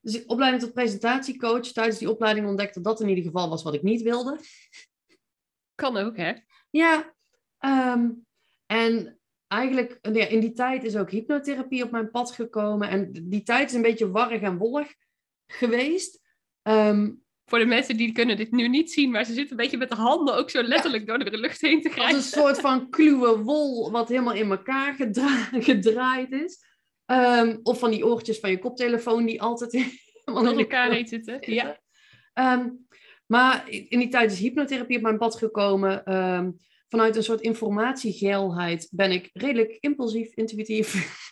[0.00, 1.66] dus opleiding tot presentatiecoach.
[1.66, 4.38] Tijdens die opleiding ontdekte dat in ieder geval was wat ik niet wilde.
[5.74, 6.32] Kan ook, hè?
[6.70, 7.14] Ja.
[7.58, 8.10] ehm,
[8.66, 12.88] en eigenlijk, ja, in die tijd is ook hypnotherapie op mijn pad gekomen.
[12.88, 14.94] En die tijd is een beetje warrig en wollig
[15.46, 16.20] geweest.
[16.62, 17.12] Ehm,
[17.44, 19.88] Voor de mensen die kunnen dit nu niet zien, maar ze zitten een beetje met
[19.88, 22.16] de handen ook zo letterlijk door de lucht heen te als grijpen.
[22.16, 26.64] een soort van kluwe wol wat helemaal in elkaar gedra- gedraaid is.
[27.06, 29.72] Ehm, of van die oortjes van je koptelefoon die altijd
[30.24, 31.38] helemaal Door elkaar heen zitten.
[31.40, 31.80] Ja.
[32.32, 32.68] Ehm,
[33.26, 36.04] maar in die tijd is hypnotherapie op mijn pad gekomen.
[36.04, 36.50] Ehm,
[36.88, 41.22] vanuit een soort informatiegeilheid ben ik redelijk impulsief, intuïtief.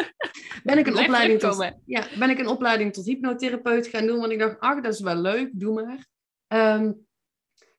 [0.64, 4.18] ben, ik een Blijf opleiding tot, ja, ben ik een opleiding tot hypnotherapeut gaan doen.
[4.18, 6.06] Want ik dacht, ach, dat is wel leuk, doe maar.
[6.46, 6.92] Ehm,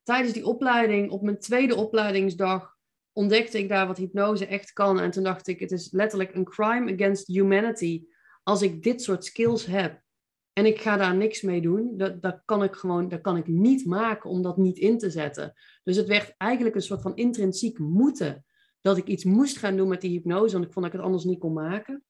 [0.04, 2.78] tijdens die opleiding, op mijn tweede opleidingsdag,
[3.14, 5.00] ontdekte ik daar wat hypnose echt kan.
[5.00, 8.04] En toen dacht ik, het is letterlijk een crime against humanity
[8.44, 10.02] als ik dit soort skills heb.
[10.54, 11.98] En ik ga daar niks mee doen.
[11.98, 15.10] Dat, dat, kan ik gewoon, dat kan ik niet maken om dat niet in te
[15.10, 15.54] zetten.
[15.84, 18.46] Dus het werd eigenlijk een soort van intrinsiek moeten.
[18.84, 21.02] Dat ik iets moest gaan doen met die hypnose, want ik vond dat ik het
[21.02, 22.04] anders niet kon maken.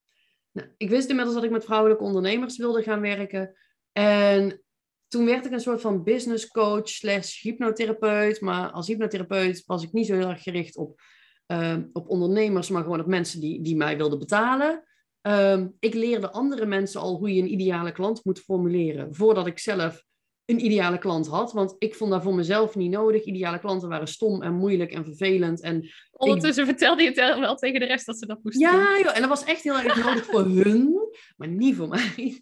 [0.52, 3.56] Nou, ik wist inmiddels dat ik met vrouwelijke ondernemers wilde gaan werken.
[3.92, 4.64] En
[5.08, 8.42] toen werd ik een soort van business coach slash hypnotherapeut.
[8.42, 11.02] Maar als hypnotherapeut was ik niet zo heel erg gericht op,
[11.46, 14.84] eh, op ondernemers, maar gewoon op mensen die, die mij wilden betalen.
[15.22, 19.60] Ehm, ik leerde andere mensen al hoe je een ideale klant moet formuleren, voordat ik
[19.60, 20.04] zelf
[20.46, 21.52] een ideale klant had.
[21.52, 23.24] Want ik vond dat voor mezelf niet nodig.
[23.24, 25.62] Ideale klanten waren stom en moeilijk en vervelend.
[25.62, 28.80] En Ondertussen vertelde je het wel tegen de rest dat ze dat moesten doen.
[28.80, 30.96] ja, joh, en dat was echt heel erg nodig voor hun,
[31.38, 32.42] maar niet voor mij.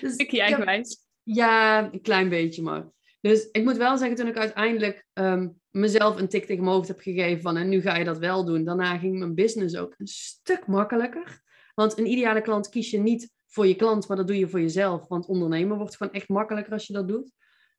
[0.00, 1.06] Dus Stukje eigenwijs.
[1.22, 2.90] ja, een klein beetje maar.
[3.20, 6.88] Dus ik moet wel zeggen, toen ik uiteindelijk ehm, mezelf een tik tegen mijn hoofd
[6.88, 9.94] heb gegeven van en nu ga je dat wel doen, daarna ging mijn business ook
[9.98, 11.40] een stuk makkelijker.
[11.74, 14.60] Want een ideale klant kies je niet voor je klant, maar dat doe je voor
[14.60, 15.08] jezelf.
[15.08, 17.32] Want ondernemen wordt gewoon echt makkelijker als je dat doet.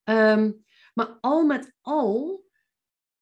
[0.04, 0.52] Ehm,
[0.94, 2.46] maar al met al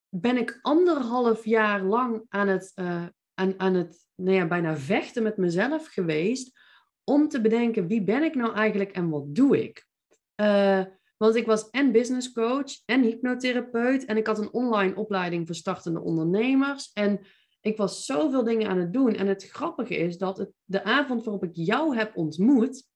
[0.10, 5.24] ben ik anderhalf jaar lang aan het, eh, aan, aan het nou ja, bijna vechten
[5.24, 6.60] met mezelf geweest
[7.04, 9.88] om te bedenken wie ben ik nou eigenlijk en wat doe ik.
[10.36, 10.84] Eh,
[11.18, 15.56] want ik was en business coach en hypnotherapeut en ik had een online opleiding voor
[15.56, 17.26] startende ondernemers en
[17.62, 19.16] ik was zoveel dingen aan het doen.
[19.16, 22.90] En het grappige is dat het, de avond waarop ik jou heb ontmoet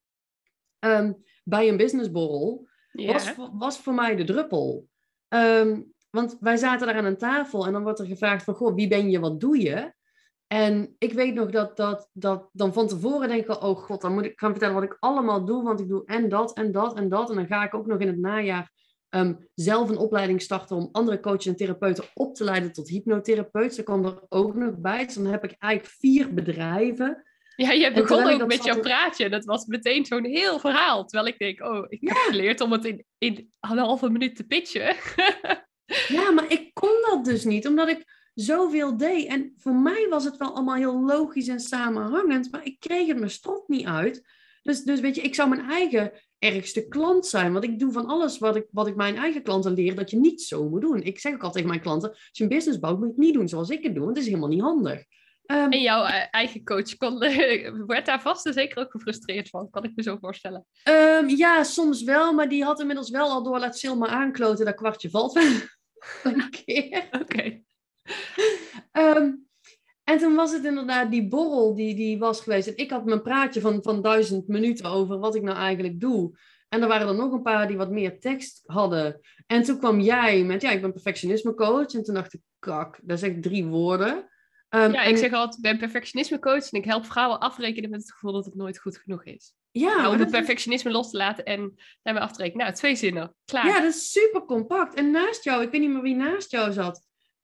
[0.80, 1.14] ehm,
[1.44, 3.12] bij een businessborrel Ja.
[3.14, 4.88] was, voor- was voor mij de druppel.
[5.28, 8.76] Ehm, want wij zaten daar aan een tafel en dan wordt er gevraagd van, goh,
[8.76, 9.94] wie ben je, wat doe je?
[10.48, 14.02] En ik weet nog dat, dat, dat dan van tevoren denk ik, al, oh god,
[14.02, 16.72] dan moet ik gaan vertellen wat ik allemaal doe, want ik doe en dat en
[16.72, 17.30] dat en dat.
[17.30, 18.72] En dan ga ik ook nog in het najaar
[19.16, 23.76] ehm, zelf een opleiding starten om andere coaches en therapeuten op te leiden tot hypnotherapeut.
[23.76, 25.06] Dat kwam er ook nog bij.
[25.06, 27.24] Dus dan heb ik eigenlijk vier bedrijven.
[27.56, 29.30] Ja, je begon ook met jouw praatje.
[29.30, 31.06] Dat was meteen zo'n heel verhaal.
[31.06, 34.44] Terwijl ik denk, oh, ik heb geleerd om het in, in een halve minuut te
[34.44, 34.96] pitchen.
[36.08, 39.28] Ja, maar ik kon dat dus niet, omdat ik zoveel deed.
[39.28, 43.18] En voor mij was het wel allemaal heel logisch en samenhangend, maar ik kreeg het
[43.18, 44.24] mijn strot niet uit.
[44.62, 46.12] Dus, dus weet je, ik zou mijn eigen
[46.54, 47.52] ergste klant zijn.
[47.52, 50.18] Want ik doe van alles wat ik, wat ik mijn eigen klanten leer, dat je
[50.18, 51.04] niet zo moet doen.
[51.04, 53.24] Ik zeg ook altijd tegen mijn klanten, als je een business bouwt, moet je het
[53.24, 55.04] niet doen zoals ik het doe, want het is helemaal niet handig.
[55.46, 57.20] Ehm, En jouw eh, eigen coach kon,
[57.88, 59.70] werd daar vast en zeker ook gefrustreerd van.
[59.70, 60.66] Kan ik me zo voorstellen.
[60.84, 64.76] Ehm, ja, soms wel, maar die had inmiddels wel al door laat me aankloten, dat
[64.76, 65.44] kwartje valt wel
[66.34, 67.08] een keer.
[67.12, 67.62] Oké.
[68.92, 69.32] Ehm,
[70.06, 72.68] en toen was het inderdaad die borrel die, die was geweest.
[72.68, 76.38] En ik had mijn praatje van, van duizend minuten over wat ik nou eigenlijk doe.
[76.70, 79.20] En er waren er nog een paar die wat meer tekst hadden.
[79.48, 81.94] En toen kwam jij met, ja, ik ben perfectionisme coach.
[81.94, 84.30] En toen dacht ik, kak, dat is echt drie woorden.
[84.70, 87.90] Ehm, Ja, en- ik zeg altijd, ik ben perfectionisme coach en ik help vrouwen afrekenen
[87.90, 89.54] met het gevoel dat het nooit goed genoeg is.
[89.72, 92.66] ja, Nou, om het is- perfectionisme los te laten en daarmee af te rekenen.
[92.66, 93.36] Nou, twee zinnen.
[93.46, 93.66] Klaar.
[93.68, 94.94] Ja, dat is super compact.
[94.94, 97.02] En naast jou, ik weet niet meer wie naast jou zat,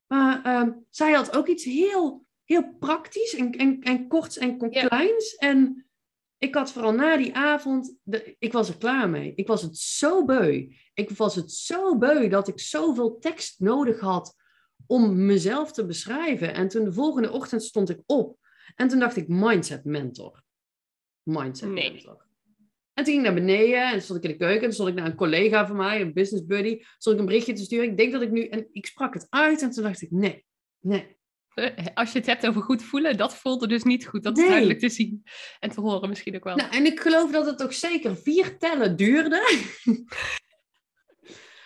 [0.08, 4.88] maar ehm, zij had ook iets heel, heel praktisch en, en, en korts en Ja.
[4.88, 5.36] kleins.
[5.36, 5.86] En
[6.38, 9.34] ik had vooral na die avond, de, ik was er klaar mee.
[9.36, 10.68] Ik was het zo beu.
[10.94, 14.36] Ik was het zo beu dat ik zoveel tekst nodig had
[14.88, 16.54] om mezelf te beschrijven.
[16.54, 18.38] En toen de volgende ochtend stond ik op.
[18.76, 20.44] En toen dacht ik, mindset mentor.
[21.24, 21.92] Mindset Nee.
[21.92, 22.30] mentor.
[22.94, 24.68] En toen ging ik naar beneden en stond ik in de keuken.
[24.68, 26.82] En stond ik naar een collega van mij, een business buddy.
[26.98, 27.90] Stond ik een berichtje te sturen.
[27.90, 28.48] Ik denk dat ik nu...
[28.48, 30.46] En ik sprak het uit en toen dacht ik, nee,
[30.80, 31.20] nee.
[31.54, 34.24] Eh, Als je het hebt over goed voelen, dat voelde dus niet goed.
[34.24, 34.50] Dat is Nee.
[34.50, 35.24] duidelijk te zien.
[35.60, 36.56] En te horen misschien ook wel.
[36.56, 39.42] Nou, en ik geloof dat het ook zeker vier tellen duurde.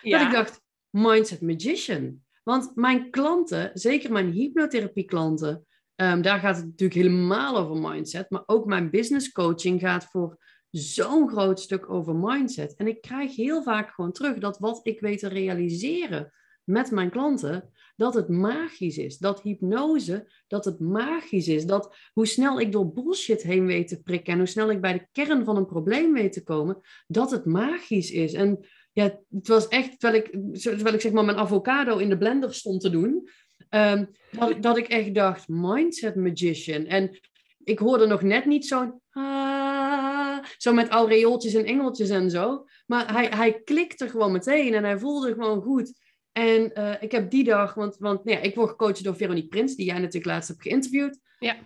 [0.02, 0.18] ja.
[0.18, 0.60] Dat ik dacht,
[0.90, 2.24] mindset magician.
[2.44, 5.66] Want mijn klanten, zeker mijn hypnotherapie klanten,
[5.96, 8.30] Ehm, daar gaat het natuurlijk helemaal over mindset.
[8.30, 10.38] Maar ook mijn business coaching gaat voor
[10.70, 12.74] zo'n groot stuk over mindset.
[12.76, 16.32] En ik krijg heel vaak gewoon terug dat wat ik weet te realiseren
[16.66, 19.18] met mijn klanten, dat het magisch is.
[19.18, 21.66] Dat hypnose, dat het magisch is.
[21.66, 24.92] Dat hoe snel ik door bullshit heen weet te prikken en hoe snel ik bij
[24.92, 28.32] de kern van een probleem weet te komen, dat het magisch is.
[28.32, 32.18] En ja, het was echt, terwijl ik, terwijl ik zeg maar mijn avocado in de
[32.18, 33.28] blender stond te doen,
[33.68, 36.84] ehm, dat, dat ik echt dacht, mindset magician.
[36.84, 37.18] En
[37.64, 39.00] ik hoorde nog net niet zo'n...
[39.10, 42.64] Ah, zo met aureooltjes en engeltjes en zo.
[42.86, 45.92] Maar hij, hij klikte gewoon meteen en hij voelde gewoon goed.
[46.36, 49.48] En uh, ik heb die dag, want, want nou ja, ik word gecoacht door Veronique
[49.48, 51.18] Prins, die jij natuurlijk laatst hebt geïnterviewd.
[51.38, 51.56] Ja.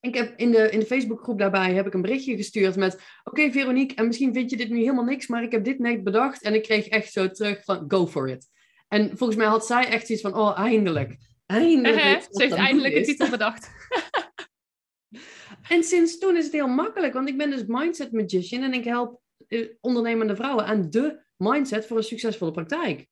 [0.00, 3.50] Ik heb in de, in de Facebookgroep daarbij heb ik een berichtje gestuurd met: Oké,
[3.50, 6.42] Veronique, en misschien vind je dit nu helemaal niks, maar ik heb dit net bedacht.
[6.42, 8.48] En ik kreeg echt zo terug van: Go for it.
[8.88, 11.16] En volgens mij had zij echt iets van: Oh, eindelijk.
[11.46, 12.26] Eindelijk.
[12.30, 13.70] Ze heeft eindelijk een titel bedacht.
[15.68, 18.84] en sinds toen is het heel makkelijk, want ik ben dus mindset magician en ik
[18.84, 23.06] help eh, ondernemende vrouwen aan de mindset voor een succesvolle praktijk.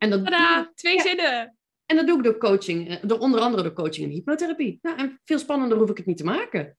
[0.00, 1.56] En dat Tadaa, twee zinnen.
[1.86, 4.78] En dat doe ik door coaching, eh, door onder andere door coaching en hypnotherapie.
[4.82, 6.76] Nou, en veel spannender hoef ik het niet te maken.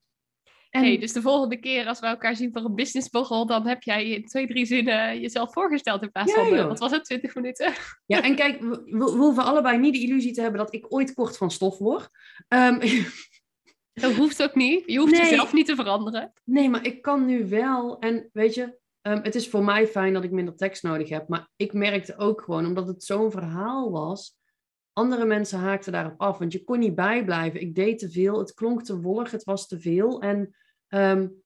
[0.69, 0.84] En...
[0.84, 4.09] Hey, dus de volgende keer als we elkaar zien voor een businessborrel, dan heb jij
[4.09, 7.74] in twee, drie zinnen jezelf voorgesteld in plaats van, wat was het, 20 minuten?
[8.05, 11.13] Ja, en kijk, we, we, hoeven allebei niet de illusie te hebben dat ik ooit
[11.13, 12.09] kort van stof word.
[12.47, 12.80] Um,
[14.01, 14.84] dat hoeft ook niet.
[14.86, 16.34] Je hoeft jezelf niet te veranderen.
[16.43, 17.99] Nee, maar ik kan nu wel.
[17.99, 21.28] En weet je, um, het is voor mij fijn dat ik minder tekst nodig heb.
[21.28, 24.39] Maar ik merkte ook gewoon, omdat het zo'n verhaal was,
[24.93, 26.38] andere mensen haakten daarop af.
[26.38, 27.62] Want je kon niet bijblijven.
[27.62, 28.39] Ik deed te veel.
[28.39, 29.32] Het klonk te wollig.
[29.32, 30.22] Het was te veel.
[30.22, 30.56] En,
[30.88, 31.43] um,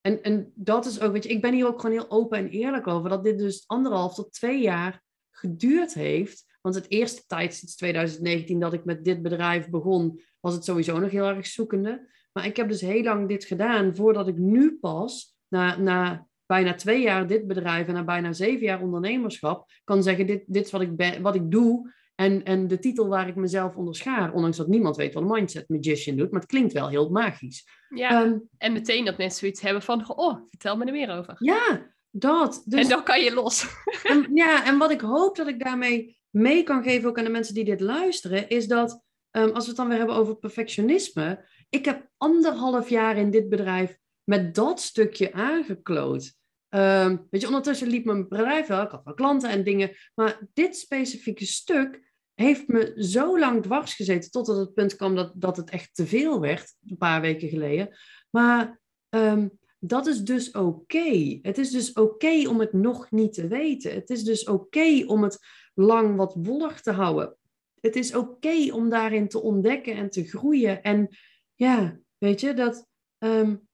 [0.00, 2.48] en, en dat is ook, weet je, ik ben hier ook gewoon heel open en
[2.48, 3.10] eerlijk over.
[3.10, 6.44] Dat dit dus anderhalf tot twee jaar geduurd heeft.
[6.60, 10.98] Want het eerste tijd sinds 2019 dat ik met dit bedrijf begon, was het sowieso
[10.98, 12.12] nog heel erg zoekende.
[12.32, 16.74] Maar ik heb dus heel lang dit gedaan voordat ik nu pas, na, na bijna
[16.74, 20.70] twee jaar dit bedrijf en na bijna zeven jaar ondernemerschap, kan zeggen: dit, dit is
[20.70, 21.92] wat ik, ben, wat ik doe.
[22.14, 25.68] En, en de titel waar ik mezelf onderschaar, ondanks dat niemand weet wat een mindset
[25.68, 27.68] magician doet, maar het klinkt wel heel magisch.
[27.88, 31.36] Ja, ehm, en meteen dat mensen zoiets hebben van, oh, vertel me er meer over.
[31.38, 32.62] Ja, dat.
[32.66, 33.66] Dus, en dan kan je los.
[34.02, 37.30] En, ja, en wat ik hoop dat ik daarmee mee kan geven ook aan de
[37.30, 41.48] mensen die dit luisteren, is dat, um, als we het dan weer hebben over perfectionisme,
[41.70, 46.34] ik heb anderhalf jaar in dit bedrijf met dat stukje aangekloot.
[46.68, 50.40] Um, weet je, ondertussen liep mijn bedrijf wel, ik had wel klanten en dingen, maar
[50.52, 55.56] dit specifieke stuk heeft me zo lang dwars gezeten totdat het punt kwam dat, dat
[55.56, 57.96] het echt te veel werd, een paar weken geleden.
[58.30, 61.38] Maar um, dat is dus oké.
[61.42, 63.94] Het is dus oké om het nog niet te weten.
[63.94, 65.38] Het is dus oké om het
[65.74, 67.36] lang wat wollig te houden.
[67.80, 70.82] Het is oké om daarin te ontdekken en te groeien.
[70.82, 71.08] En
[71.54, 72.86] ja, weet je, dat
[73.18, 73.68] um,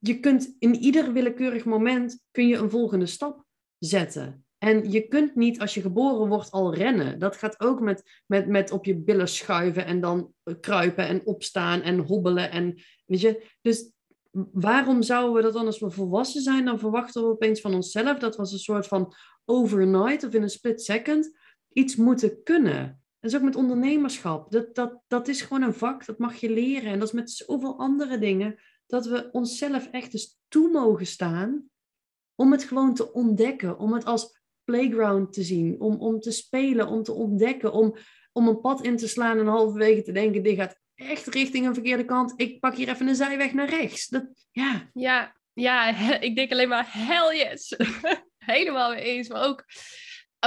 [0.00, 3.44] je kunt in ieder willekeurig moment kun je een volgende stap
[3.78, 4.46] zetten.
[4.58, 7.18] En je kunt niet als je geboren wordt al rennen.
[7.18, 11.82] Dat gaat ook met, met, met op je billen schuiven en dan kruipen en opstaan
[11.82, 12.50] en hobbelen.
[12.50, 13.46] En, weet je?
[13.60, 13.90] Dus
[14.52, 18.18] waarom zouden we dat dan als we volwassen zijn, dan verwachten we opeens van onszelf
[18.18, 21.38] dat we als een soort van overnight of in een split second
[21.72, 23.00] iets moeten kunnen.
[23.20, 24.50] Dat is ook met ondernemerschap.
[24.50, 26.90] Dat, dat, dat is gewoon een vak, dat mag je leren.
[26.90, 31.70] En dat is met zoveel andere dingen dat we onszelf echt eens toe mogen staan
[32.34, 36.88] om het gewoon te ontdekken, om het als playground te zien, om, om te spelen,
[36.88, 37.96] om te ontdekken, om,
[38.32, 41.74] om een pad in te slaan en halverwege te denken, dit gaat echt richting een
[41.74, 44.06] verkeerde kant, ik pak hier even een zijweg naar rechts.
[44.06, 44.90] Dat, ja.
[44.94, 45.96] Ja, ja,
[46.28, 47.76] ik denk alleen maar hell yes.
[48.38, 49.64] Helemaal mee eens, maar ook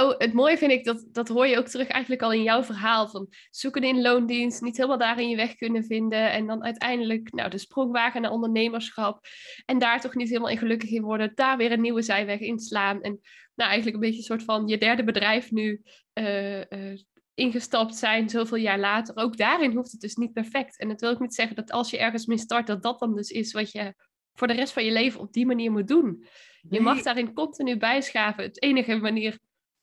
[0.00, 2.64] Oh, het mooie vind ik, dat, dat hoor je ook terug eigenlijk al in jouw
[2.64, 3.08] verhaal.
[3.08, 6.30] Van zoeken in loondienst, niet helemaal daarin je weg kunnen vinden.
[6.30, 9.26] En dan uiteindelijk nou, de sprongwagen naar ondernemerschap.
[9.64, 11.32] En daar toch niet helemaal in gelukkig in worden.
[11.34, 13.02] Daar weer een nieuwe zijweg inslaan.
[13.02, 13.20] En
[13.54, 15.82] nou, eigenlijk een beetje een soort van je derde bedrijf nu
[16.14, 16.98] uh, uh,
[17.34, 19.16] ingestapt zijn, zoveel jaar later.
[19.16, 20.78] Ook daarin hoeft het dus niet perfect.
[20.78, 23.14] En dat wil ik niet zeggen dat als je ergens mee start, dat dat dan
[23.14, 23.94] dus is wat je
[24.32, 26.26] voor de rest van je leven op die manier moet doen.
[26.68, 28.44] Je mag daarin continu bijschaven.
[28.44, 29.38] Het enige manier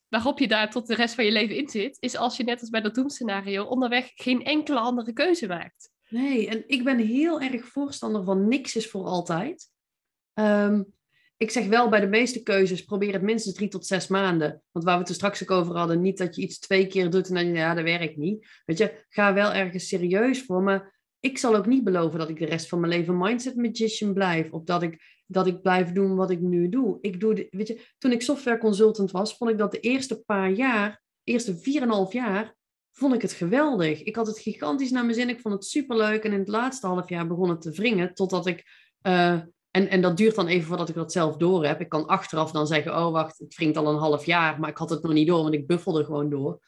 [0.10, 2.60] waarop je daar tot de rest van je leven in zit, is als je net
[2.60, 5.92] als bij dat doemscenario onderweg geen enkele andere keuze maakt.
[6.10, 9.70] Nee, en ik ben heel erg voorstander van niks is voor altijd.
[10.34, 10.84] Ehm,
[11.38, 14.62] ik zeg wel bij de meeste keuzes, probeer het minstens drie tot zes maanden.
[14.72, 17.10] Want waar we het er straks ook over hadden, niet dat je iets twee keer
[17.10, 18.62] doet en dan ja, dat werkt niet.
[18.66, 20.62] Weet je, ga wel ergens serieus voor.
[20.62, 24.14] Maar ik zal ook niet beloven dat ik de rest van mijn leven mindset magician
[24.14, 24.52] blijf.
[24.52, 26.98] Of dat ik dat ik blijf doen wat ik nu doe.
[27.02, 30.24] Ik doe de, weet je, toen ik software consultant was, vond ik dat de eerste
[30.26, 31.56] paar jaar, de eerste
[32.08, 32.56] 4,5 jaar,
[32.92, 34.04] vond ik het geweldig.
[34.04, 35.30] Ik had het gigantisch naar mijn zin.
[35.30, 36.24] Ik vond het superleuk.
[36.24, 38.14] En in het laatste half jaar begon het te wringen.
[38.14, 38.64] Totdat ik...
[39.02, 39.32] eh,
[39.72, 41.82] en, en dat duurt dan even voordat ik dat zelf door heb.
[41.82, 44.60] Ik kan achteraf dan zeggen, oh wacht, het wringt al een half jaar.
[44.60, 46.60] Maar ik had het nog niet door, want ik buffelde gewoon door.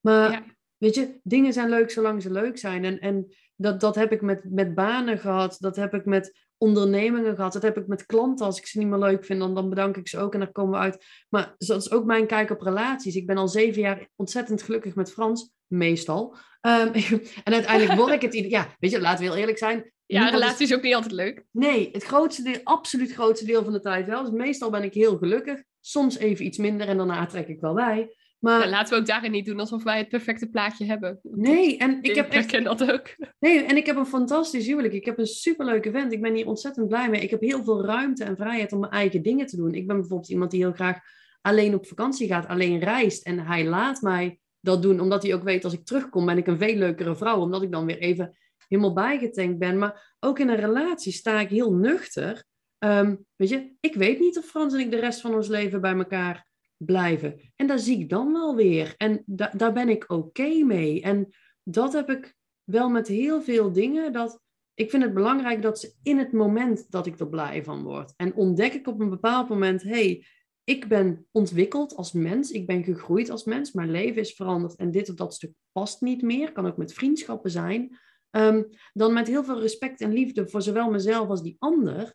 [0.00, 0.44] Maar Ja.
[0.76, 2.84] weet je, dingen zijn leuk zolang ze leuk zijn.
[2.84, 5.56] En, en dat, dat heb ik met, met banen gehad.
[5.60, 7.52] Dat heb ik met ondernemingen gehad.
[7.52, 8.46] Dat heb ik met klanten.
[8.46, 10.52] Als ik ze niet meer leuk vind, dan, dan bedank ik ze ook en daar
[10.52, 11.04] komen we uit.
[11.28, 13.14] Maar dat is ook mijn kijk op relaties.
[13.14, 16.36] Ik ben al zeven jaar ontzettend gelukkig met Frans, meestal.
[16.60, 16.92] Ehm,
[17.44, 18.34] en uiteindelijk word ik het...
[18.34, 19.92] Ja, weet je, laten we heel eerlijk zijn.
[20.06, 21.44] Ja, relatie is ook niet altijd leuk.
[21.50, 24.22] Nee, het grootste deel, absoluut grootste deel van de tijd wel.
[24.22, 25.62] Dus meestal ben ik heel gelukkig.
[25.80, 28.14] Soms even iets minder en daarna trek ik wel bij.
[28.44, 31.18] Maar Ja, laten we ook daarin niet doen alsof wij het perfecte plaatje hebben.
[31.22, 33.14] nee, en ik heb echt herken dat ook.
[33.38, 34.94] Nee, en ik heb een fantastisch huwelijk.
[34.94, 36.12] Ik heb een superleuke vent.
[36.12, 37.20] Ik ben hier ontzettend blij mee.
[37.20, 39.74] Ik heb heel veel ruimte en vrijheid om mijn eigen dingen te doen.
[39.74, 40.98] Ik ben bijvoorbeeld iemand die heel graag
[41.40, 43.26] alleen op vakantie gaat, alleen reist.
[43.26, 46.46] En hij laat mij dat doen, omdat hij ook weet als ik terugkom, ben ik
[46.46, 47.40] een veel leukere vrouw.
[47.40, 48.36] Omdat ik dan weer even
[48.68, 49.78] helemaal bijgetankt ben.
[49.78, 52.44] Maar ook in een relatie sta ik heel nuchter.
[52.78, 55.80] Ehm, weet je, ik weet niet of Frans en ik de rest van ons leven
[55.80, 56.46] bij elkaar
[56.84, 57.40] blijven.
[57.56, 58.94] En daar zie ik dan wel weer.
[58.96, 61.02] En da- daar ben ik oké mee.
[61.02, 61.28] En
[61.62, 64.12] dat heb ik wel met heel veel dingen.
[64.12, 64.42] Dat
[64.74, 68.12] ik vind het belangrijk dat ze in het moment dat ik er blij van word.
[68.16, 70.26] En ontdek ik op een bepaald moment, hey,
[70.64, 74.90] ik ben ontwikkeld als mens, ik ben gegroeid als mens, mijn leven is veranderd en
[74.90, 77.98] dit of dat stuk past niet meer, kan ook met vriendschappen zijn.
[78.30, 78.62] Ehm,
[78.92, 82.14] dan met heel veel respect en liefde voor zowel mezelf als die ander,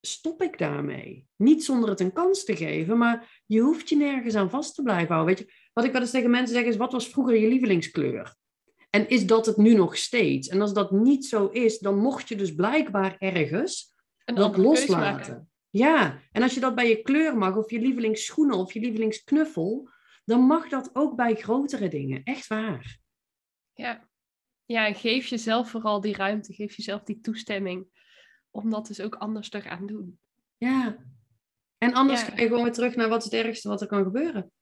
[0.00, 1.26] stop ik daarmee.
[1.36, 4.82] Niet zonder het een kans te geven, maar je hoeft je nergens aan vast te
[4.82, 5.36] blijven houden.
[5.36, 8.34] Weet je, wat ik wel eens tegen mensen zeg is, wat was vroeger je lievelingskleur?
[8.90, 10.48] En is dat het nu nog steeds?
[10.48, 13.94] En als dat niet zo is, dan mocht je dus blijkbaar ergens
[14.24, 15.50] Een dat loslaten.
[15.70, 19.88] Ja, en als je dat bij je kleur mag, of je lievelingsschoenen, of je lievelingsknuffel,
[20.24, 22.22] dan mag dat ook bij grotere dingen.
[22.22, 22.98] Echt waar.
[23.72, 24.08] Ja.
[24.64, 27.99] ja, en geef jezelf vooral die ruimte, geef jezelf die toestemming
[28.50, 30.18] om dat dus ook anders te gaan doen.
[30.56, 30.96] Ja.
[31.78, 32.26] En anders Ja.
[32.26, 34.52] ga je gewoon weer terug naar wat is het ergste wat er kan gebeuren.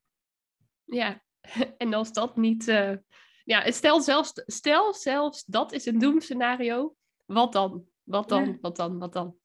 [0.84, 1.22] Ja,
[1.78, 2.68] en als dat niet.
[2.68, 2.97] eh,
[3.45, 6.95] ja, stel zelfs, stel zelfs dat is een doemscenario.
[7.26, 7.86] Wat dan?
[8.03, 8.45] Wat dan?
[8.47, 8.59] Ja.
[8.61, 8.99] Wat dan?
[8.99, 9.36] Wat dan?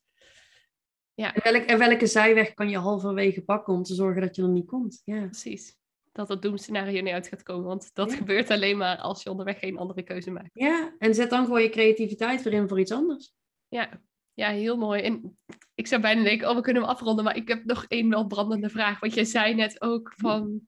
[1.15, 4.49] En, welk, en welke zijweg kan je halverwege pakken om te zorgen dat je er
[4.49, 5.01] niet komt?
[5.05, 5.25] Ja.
[5.25, 5.77] Precies.
[6.11, 7.65] Dat het doemscenario niet uit gaat komen.
[7.65, 8.17] Want dat Ja.
[8.17, 10.49] gebeurt alleen maar als je onderweg geen andere keuze maakt.
[10.53, 13.33] ja, en zet dan gewoon je creativiteit weer in voor iets anders.
[13.67, 14.01] Ja,
[14.33, 15.01] ja heel mooi.
[15.01, 15.37] En
[15.75, 17.23] ik zou bijna denken, oh, we kunnen hem afronden.
[17.23, 18.99] Maar ik heb nog één wel brandende vraag.
[18.99, 20.59] Want jij zei net ook van...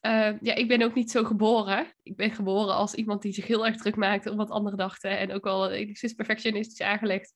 [0.00, 1.86] eh, ja, ik ben ook niet zo geboren.
[2.02, 5.18] Ik ben geboren als iemand die zich heel erg druk maakte om wat anderen dachten.
[5.18, 7.32] En ook wel enigszins perfectionistisch aangelegd.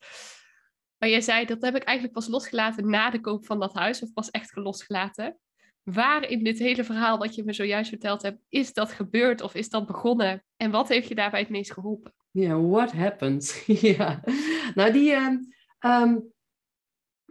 [0.99, 4.03] Maar jij zei, dat heb ik eigenlijk pas losgelaten na de koop van dat huis.
[4.03, 5.39] Of pas echt losgelaten.
[5.83, 9.55] Waar in dit hele verhaal wat je me zojuist verteld hebt, is dat gebeurd of
[9.55, 10.45] is dat begonnen?
[10.57, 12.15] En wat heeft je daarbij het meest geholpen?
[12.31, 13.65] Ja, what happened?
[13.97, 14.23] ja,
[14.75, 15.13] nou die...
[15.13, 15.37] ehm,
[15.87, 16.19] ehm,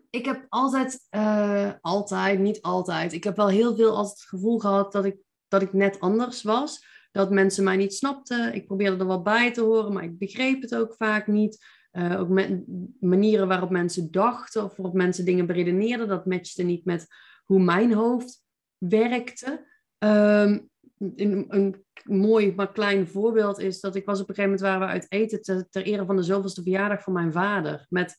[0.10, 3.14] ik heb altijd, eh, altijd, niet altijd.
[3.14, 6.44] Ik heb wel heel veel altijd het gevoel gehad dat ik, dat ik net anders
[6.44, 6.94] was.
[7.12, 8.54] Dat mensen mij niet snapten.
[8.54, 11.66] Ik probeerde er wel bij te horen, maar ik begreep het ook vaak niet.
[11.92, 12.64] Eh, ook me-
[13.00, 17.08] manieren waarop mensen dachten of waarop mensen dingen beredeneerden, dat matchte niet met
[17.46, 18.44] hoe mijn hoofd
[18.78, 19.66] werkte.
[19.98, 20.60] Ehm,
[20.98, 24.88] een, een mooi maar klein voorbeeld is dat ik was op een gegeven moment waren
[24.88, 27.86] we uit eten ter, ter ere van de zoveelste verjaardag van mijn vader.
[27.90, 28.18] Met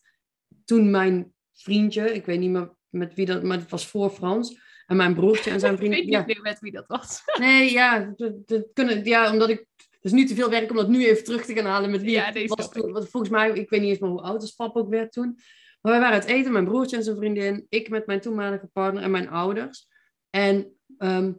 [0.67, 4.65] toen mijn vriendje, ik weet niet meer met wie dat, maar het was voor Frans.
[4.85, 7.21] En mijn broertje en zijn Ik weet niet meer met wie dat was.
[7.39, 9.65] nee, ja, dat, dat kunnen, ja, omdat ik.
[9.77, 12.01] Het is nu te veel werk om dat nu even terug te gaan halen met
[12.01, 12.91] wie Ja, ik was toen.
[12.91, 15.39] Want volgens mij, ik weet niet eens meer hoe oud als papa ook werd toen.
[15.81, 17.65] Maar wij waren uit eten, mijn broertje en zijn vriendin.
[17.69, 19.87] Ik met mijn toenmalige partner en mijn ouders.
[20.29, 21.33] En ehm,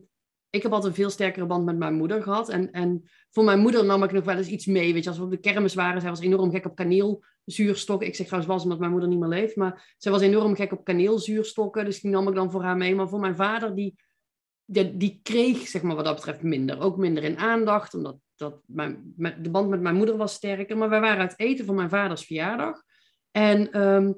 [0.50, 2.48] ik heb altijd een veel sterkere band met mijn moeder gehad.
[2.48, 4.92] En, en voor mijn moeder nam ik nog wel eens iets mee.
[4.92, 8.08] Weet je, als we op de kermis waren, zij was enorm gek op kaneelzuurstokken.
[8.08, 9.56] Ik zeg trouwens was omdat mijn moeder niet meer leeft.
[9.56, 11.84] Maar zij was enorm gek op kaneelzuurstokken.
[11.84, 12.94] Dus die nam ik dan voor haar mee.
[12.94, 13.94] Maar voor mijn vader, die,
[14.94, 16.80] die, kreeg zeg maar, wat dat betreft minder.
[16.80, 20.76] Ook minder in aandacht, omdat dat mijn, met, de band met mijn moeder was sterker.
[20.76, 22.82] Maar wij waren uit eten voor mijn vaders verjaardag.
[23.30, 24.12] En ehm,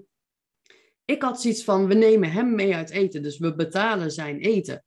[1.04, 3.22] ik had zoiets van, we nemen hem mee uit eten.
[3.22, 4.84] Dus we betalen zijn eten.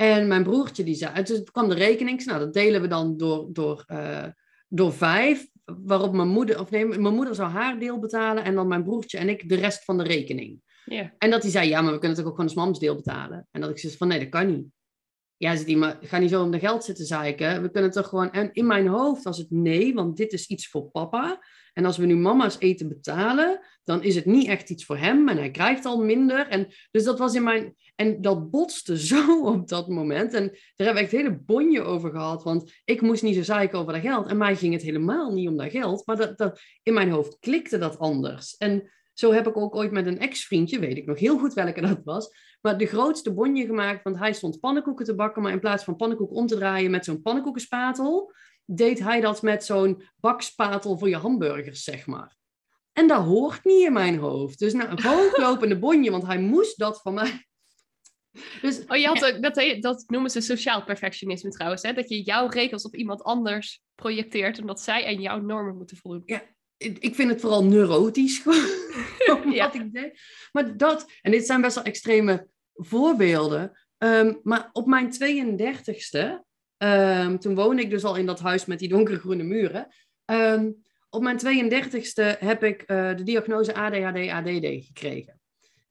[0.00, 2.22] En mijn broertje die zei, dus kwam de rekening.
[2.22, 4.26] Zei, Nou, dat delen we dan door, door, eh,
[4.68, 5.48] door vijf.
[5.64, 8.44] Waarop mijn moeder, of nee, mijn moeder zou haar deel betalen.
[8.44, 10.60] En dan mijn broertje en ik de rest van de rekening.
[10.84, 11.14] Ja.
[11.18, 13.48] En dat hij zei, ja, maar we kunnen toch ook gewoon een mams deel betalen.
[13.50, 14.66] En dat ik zei van, nee, dat kan niet.
[15.36, 17.62] ja, zit die, maar ga niet zo om de geld zitten zeiken.
[17.62, 20.68] We kunnen toch gewoon, en in mijn hoofd was het nee, want dit is iets
[20.68, 21.44] voor papa.
[21.72, 25.28] En als we nu mama's eten betalen, dan is het niet echt iets voor hem
[25.28, 26.48] en hij krijgt al minder.
[26.48, 30.32] En dus dat was in mijn, en dat botste zo op dat moment.
[30.32, 33.78] En daar hebben we echt hele bonje over gehad, want ik moest niet zo zeiken
[33.78, 34.26] over dat geld.
[34.26, 37.38] En mij ging het helemaal niet om dat geld, maar dat, dat, in mijn hoofd
[37.38, 38.56] klikte dat anders.
[38.56, 41.80] En zo heb ik ook ooit met een ex-vriendje, weet ik nog heel goed welke
[41.80, 42.28] dat was,
[42.60, 45.96] maar de grootste bonje gemaakt, want hij stond pannenkoeken te bakken, maar in plaats van
[45.96, 48.32] pannenkoek om te draaien met zo'n pannenkoekenspatel,
[48.76, 52.36] deed hij dat met zo'n bakspatel voor je hamburgers, zeg maar.
[52.92, 54.58] En dat hoort niet in mijn hoofd.
[54.58, 57.46] Dus nou, een hooglopende bonje, want hij moest dat van mij.
[58.62, 59.18] Dus, oh, je had,
[59.54, 61.92] dat, dat noemen ze sociaal perfectionisme trouwens, hè?
[61.92, 66.22] dat je jouw regels op iemand anders projecteert, omdat zij en jouw normen moeten voldoen.
[66.24, 66.42] Ja,
[66.76, 68.42] ik vind het vooral neurotisch
[69.26, 69.66] ja.
[69.66, 70.20] wat ik deed.
[70.52, 73.78] Maar dat, en dit zijn best wel extreme voorbeelden.
[73.98, 76.49] Um, maar op mijn 32ste,
[76.82, 79.86] um, toen woonde ik dus al in dat huis met die donkergroene muren.
[80.24, 85.40] Um, op mijn 32ste heb ik uh, de diagnose ADHD, ADD gekregen.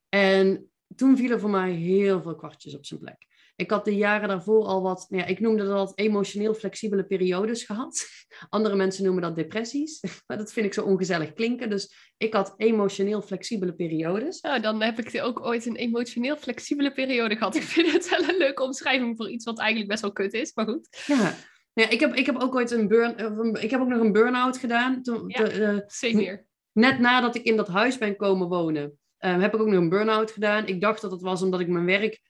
[0.08, 3.26] En toen vielen voor mij heel veel kwartjes op zijn plek.
[3.60, 7.64] Ik had de jaren daarvoor al wat, nou ja, ik noemde dat emotioneel flexibele periodes
[7.64, 8.06] gehad.
[8.48, 11.70] Andere mensen noemen dat depressies, maar dat vind ik zo ongezellig klinken.
[11.70, 14.40] Dus ik had emotioneel flexibele periodes.
[14.40, 17.54] Nou, dan heb ik ook ooit een emotioneel flexibele periode gehad.
[17.54, 20.54] Ik vind het wel een leuke omschrijving voor iets wat eigenlijk best wel kut is,
[20.54, 21.04] maar goed.
[21.06, 21.34] Ja,
[21.72, 24.58] ja ik, heb, ik heb ook ooit een burn, ik heb ook nog een burn-out
[24.58, 25.02] gedaan.
[25.02, 26.36] Toen, ja, uh,
[26.72, 29.88] Net nadat ik in dat huis ben komen wonen, uh, heb ik ook nog een
[29.88, 30.66] burn-out gedaan.
[30.66, 32.20] Ik dacht dat het was omdat ik mijn werk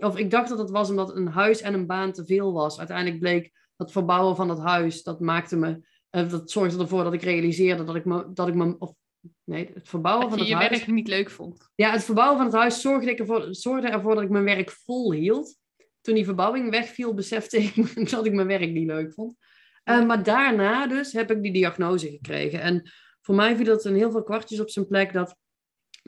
[0.00, 2.78] of ik dacht dat het was omdat een huis en een baan te veel was.
[2.78, 7.12] Uiteindelijk bleek dat verbouwen van het huis, dat maakte me, uh, dat zorgde ervoor dat
[7.12, 8.94] ik realiseerde dat ik me, dat ik me, of
[9.44, 10.64] nee, het verbouwen van het huis.
[10.64, 11.70] je werk niet leuk vond.
[11.74, 14.70] Ja, het verbouwen van het huis zorgde, ik ervoor, zorgde ervoor dat ik mijn werk
[14.70, 15.58] vol hield.
[16.00, 17.74] Toen die verbouwing wegviel, besefte ik
[18.10, 19.36] dat ik mijn werk niet leuk vond.
[19.84, 22.60] Uh, maar daarna dus heb ik die diagnose gekregen.
[22.60, 25.36] En voor mij viel dat een heel veel kwartjes op zijn plek dat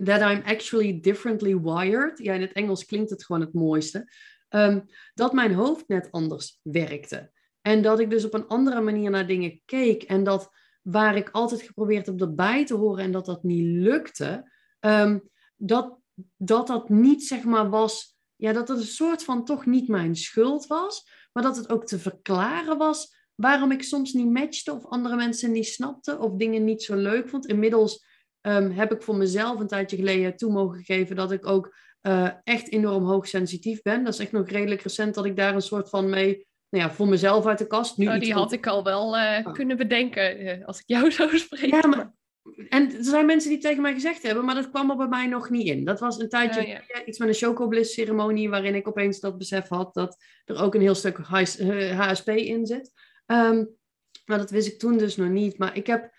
[0.05, 2.19] that I'm actually differently wired.
[2.19, 4.13] Ja, in het Engels klinkt het gewoon het mooiste.
[4.49, 4.85] Um,
[5.15, 7.31] dat mijn hoofd net anders werkte.
[7.61, 10.03] En dat ik dus op een andere manier naar dingen keek.
[10.03, 10.51] En dat
[10.83, 15.99] waar ik altijd geprobeerd heb erbij te horen en dat dat niet lukte, um, dat,
[16.37, 20.17] dat dat niet zeg maar was, ja, dat het een soort van toch niet mijn
[20.17, 24.87] schuld was, maar dat het ook te verklaren was waarom ik soms niet matchte of
[24.87, 27.47] andere mensen niet snapten of dingen niet zo leuk vond.
[27.47, 28.05] Inmiddels
[28.47, 32.31] um, heb ik voor mezelf een tijdje geleden toe mogen geven dat ik ook uh,
[32.45, 34.05] echt enorm hoogsensitief ben.
[34.05, 36.91] Dat is echt nog redelijk recent dat ik daar een soort van mee, nou ja,
[36.91, 37.97] voor mezelf uit de kast.
[37.97, 41.39] Nu nou, die had ik al wel uh, kunnen bedenken uh, als ik jou zou
[41.39, 41.69] spreken.
[41.69, 42.13] Ja, maar,
[42.69, 45.27] en er zijn mensen die tegen mij gezegd hebben, maar dat kwam er bij mij
[45.27, 45.85] nog niet in.
[45.85, 49.69] Dat was een tijdje oh, iets met een chocobliss ceremonie, waarin ik opeens dat besef
[49.69, 51.17] had dat er ook een heel stuk
[51.97, 52.91] HSP in zit.
[53.27, 53.77] Um,
[54.25, 55.59] maar dat wist ik toen dus nog niet.
[55.59, 56.15] Maar ik heb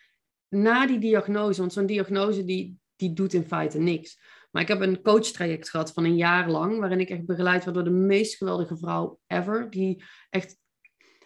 [0.49, 4.19] na die diagnose, want zo'n diagnose die, die doet in feite niks.
[4.51, 7.75] Maar ik heb een coachtraject gehad van een jaar lang, waarin ik echt begeleid werd
[7.75, 9.69] door de meest geweldige vrouw ever.
[9.69, 10.57] Die echt,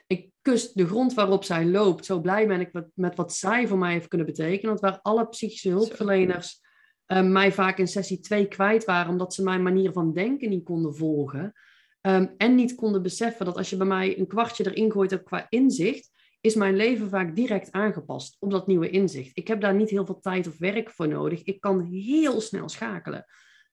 [0.07, 2.05] ik kus de grond waarop zij loopt.
[2.05, 4.67] Zo blij ben ik met, met wat zij voor mij heeft kunnen betekenen.
[4.67, 6.61] Want waar alle psychische hulpverleners
[7.07, 10.63] uh, mij vaak in sessie 2 kwijt waren, omdat ze mijn manier van denken niet
[10.63, 11.53] konden volgen.
[12.01, 15.25] Um, en niet konden beseffen dat als je bij mij een kwartje erin gooit ook
[15.25, 16.09] qua inzicht,
[16.41, 19.37] is mijn leven vaak direct aangepast op dat nieuwe inzicht.
[19.37, 21.43] Ik heb daar niet heel veel tijd of werk voor nodig.
[21.43, 23.25] Ik kan heel snel schakelen.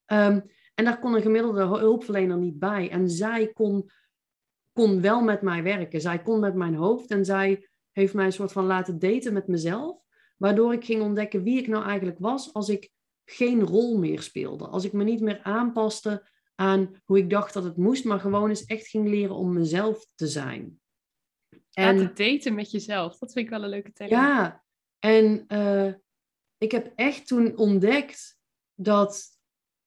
[0.06, 0.42] Um,
[0.74, 2.90] en daar kon een gemiddelde hulpverlener niet bij.
[2.90, 3.90] En zij kon,
[4.72, 6.00] kon wel met mij werken.
[6.00, 9.46] Zij kon met mijn hoofd en zij heeft mij een soort van laten daten met
[9.46, 10.02] mezelf.
[10.36, 12.90] Waardoor ik ging ontdekken wie ik nou eigenlijk was als ik
[13.24, 14.66] geen rol meer speelde.
[14.66, 18.48] Als ik me niet meer aanpaste aan hoe ik dacht dat het moest, maar gewoon
[18.48, 20.80] eens echt ging leren om mezelf te zijn.
[21.78, 24.10] En Laten daten met jezelf, dat vind ik wel een leuke term.
[24.10, 24.64] Ja,
[24.98, 25.92] en uh,
[26.58, 28.38] ik heb echt toen ontdekt
[28.74, 29.26] dat,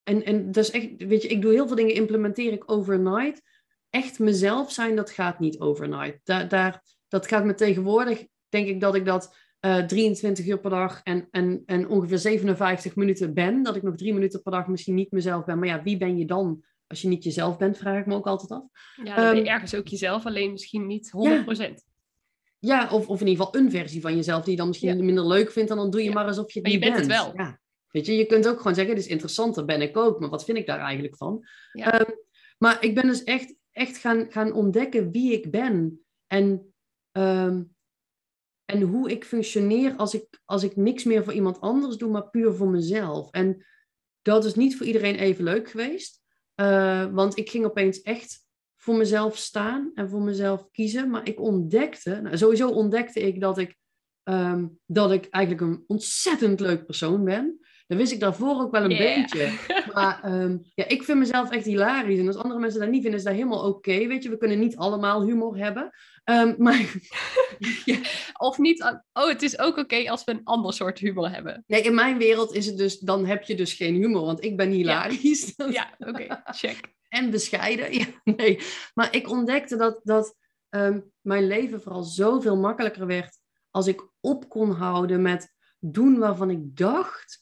[0.04, 3.42] en, en dat is echt, weet je, ik doe heel veel dingen, implementeer ik overnight.
[3.89, 6.20] Echt mezelf zijn, dat gaat niet overnight.
[6.24, 10.60] Daar, daar, dat gaat me tegenwoordig, denk ik dat ik dat uh, eh, 23 uur
[10.60, 13.64] per dag en, en, en ongeveer 57 minuten ben.
[13.64, 15.60] Dat ik nog drie minuten per dag misschien niet mezelf ben.
[15.60, 18.28] Maar ja, wie ben je dan als je niet jezelf bent, vraag ik me ook
[18.28, 18.64] altijd af.
[19.04, 21.12] Ja, dan ben je ehm, ergens ook jezelf, alleen misschien niet 100%.
[21.20, 21.76] Ja,
[22.60, 25.28] ja of, of in ieder geval een versie van jezelf die je dan misschien minder
[25.28, 25.70] leuk vindt.
[25.70, 27.08] En dan doe je maar alsof je het maar niet je bent.
[27.08, 27.20] bent.
[27.20, 27.46] het wel.
[27.46, 27.60] Ja.
[27.92, 30.20] Weet je, je kunt ook gewoon zeggen, dit is interessant, dat ben ik ook.
[30.20, 31.48] Maar wat vind ik daar eigenlijk van?
[31.74, 32.06] Um,
[32.58, 36.06] maar ik ben dus echt, echt gaan, gaan ontdekken wie ik ben.
[36.28, 36.74] En,
[37.12, 37.76] um,
[38.66, 42.30] en hoe ik functioneer als ik, als ik niks meer voor iemand anders doe, maar
[42.30, 43.32] puur voor mezelf.
[43.32, 43.66] En
[44.22, 46.20] dat is niet voor iedereen even leuk geweest.
[46.56, 48.45] Uh, want ik ging opeens echt
[48.76, 51.10] voor mezelf staan en voor mezelf kiezen.
[51.10, 53.78] Maar ik ontdekte, nou, sowieso ontdekte ik dat ik,
[54.24, 57.60] ehm, dat ik eigenlijk een ontzettend leuk persoon ben.
[57.92, 59.52] Dat wist ik daarvoor ook wel een beetje.
[59.94, 62.20] Maar ehm, ja, ik vind mezelf echt hilarisch.
[62.20, 64.08] En als andere mensen dat niet vinden, is dat helemaal oké.
[64.08, 65.92] weet je, we kunnen niet allemaal humor hebben.
[66.26, 66.94] Um, maar,
[67.86, 68.00] ja.
[68.38, 68.82] Of niet,
[69.14, 71.64] oh, het is ook oké als we een ander soort humor hebben.
[71.68, 74.58] Nee, in mijn wereld is het dus, dan heb je dus geen humor, want ik
[74.58, 75.54] ben hilarisch.
[75.58, 76.94] Ja, ja oké, check.
[77.08, 78.60] En bescheiden, ja, nee.
[78.94, 80.36] Maar ik ontdekte dat, dat
[80.70, 83.38] um, mijn leven vooral zoveel makkelijker werd
[83.70, 87.41] als ik op kon houden met doen waarvan ik dacht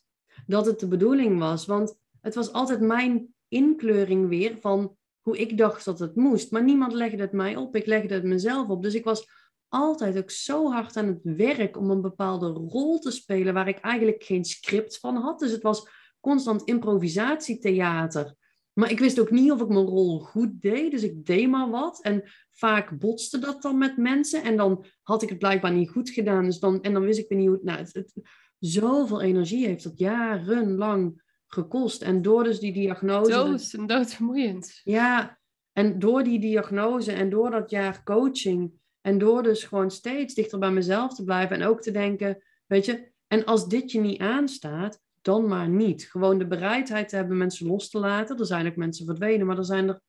[0.49, 1.65] dat het de bedoeling was.
[1.65, 6.51] Want het was altijd mijn inkleuring weer van hoe ik dacht dat het moest.
[6.51, 7.75] Maar niemand legde het mij op.
[7.75, 8.83] Ik legde het mezelf op.
[8.83, 9.27] Dus ik was
[9.67, 13.79] altijd ook zo hard aan het werk om een bepaalde rol te spelen waar ik
[13.79, 15.39] eigenlijk geen script van had.
[15.39, 15.89] Dus het was
[16.19, 18.35] constant improvisatietheater.
[18.73, 20.91] Maar ik wist ook niet of ik mijn rol goed deed.
[20.91, 22.01] Dus ik deed maar wat.
[22.01, 24.43] En vaak botste dat dan met mensen.
[24.43, 26.43] En dan had ik het blijkbaar niet goed gedaan.
[26.43, 28.13] Dus dan, en dan wist ik weer niet hoe Nou, het, het,
[28.59, 32.01] zoveel energie heeft dat jarenlang gekost.
[32.01, 33.31] En door dus die diagnose...
[33.31, 34.81] Dood, en doodvermoeiend.
[34.83, 35.39] Ja,
[35.71, 38.71] en door die diagnose en door dat jaar coaching...
[39.01, 41.55] en door dus gewoon steeds dichter bij mezelf te blijven...
[41.55, 43.11] en ook te denken, weet je...
[43.27, 46.03] en als dit je niet aanstaat, dan maar niet.
[46.03, 48.37] Gewoon de bereidheid te hebben mensen los te laten.
[48.37, 50.01] Er zijn ook mensen verdwenen, maar er zijn er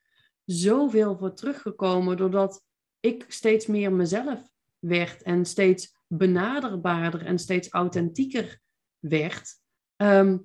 [0.44, 2.16] zoveel voor teruggekomen...
[2.16, 2.64] doordat
[3.00, 8.60] ik steeds meer mezelf werd en steeds benaderbaarder en steeds authentieker
[8.98, 9.60] werd.
[9.96, 10.38] Ehm,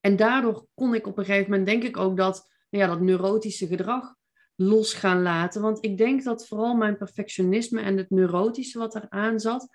[0.00, 3.00] en daardoor kon ik op een gegeven moment, denk ik ook, dat, nou ja, dat
[3.00, 4.14] neurotische gedrag
[4.54, 5.62] los gaan laten.
[5.62, 9.68] Want ik denk dat vooral mijn perfectionisme en het neurotische wat eraan zat,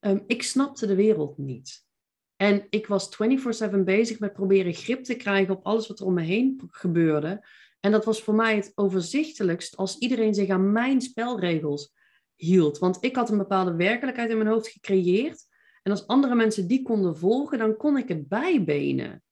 [0.00, 1.84] um, ik snapte de wereld niet.
[2.36, 6.14] En ik was 24/7 bezig met proberen grip te krijgen op alles wat er om
[6.14, 7.46] me heen gebeurde.
[7.80, 11.92] En dat was voor mij het overzichtelijkst als iedereen zich aan mijn spelregels
[12.36, 12.78] hield.
[12.78, 15.46] Want ik had een bepaalde werkelijkheid in mijn hoofd gecreëerd.
[15.82, 19.22] En als andere mensen die konden volgen, dan kon ik het bijbenen.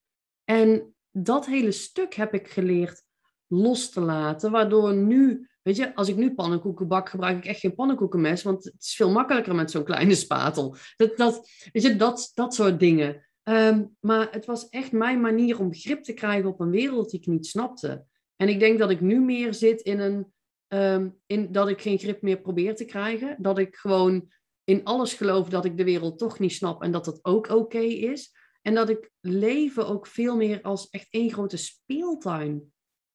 [0.45, 3.03] En dat hele stuk heb ik geleerd
[3.47, 7.61] los te laten, waardoor nu, weet je, als ik nu pannenkoeken bak, gebruik ik echt
[7.61, 10.77] geen pannenkoekenmes, want het is veel makkelijker met zo'n kleine spatel.
[10.97, 13.27] Dat, dat, weet je, dat, dat soort dingen.
[13.43, 17.21] Ehm, maar het was echt mijn manier om grip te krijgen op een wereld die
[17.21, 18.05] ik niet snapte.
[18.37, 20.33] En ik denk dat ik nu meer zit in een,
[20.73, 23.37] Ehm, in dat ik geen grip meer probeer te krijgen.
[23.39, 24.33] Dat ik gewoon
[24.64, 27.79] in alles geloof dat ik de wereld toch niet snap en dat dat ook oké
[27.79, 28.33] is.
[28.62, 32.73] En dat ik leven ook veel meer als echt één grote speeltuin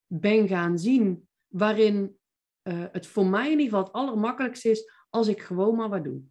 [0.07, 1.29] ben gaan zien.
[1.47, 2.17] Waarin
[2.63, 6.03] uh, het voor mij in ieder geval het allermakkelijkste is als ik gewoon maar wat
[6.03, 6.21] doe.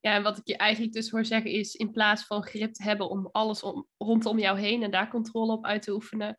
[0.00, 2.82] Ja, en wat ik je eigenlijk dus hoor zeggen is, in plaats van grip te
[2.82, 6.36] hebben om alles om, rondom jou heen en daar controle op uit te oefenen,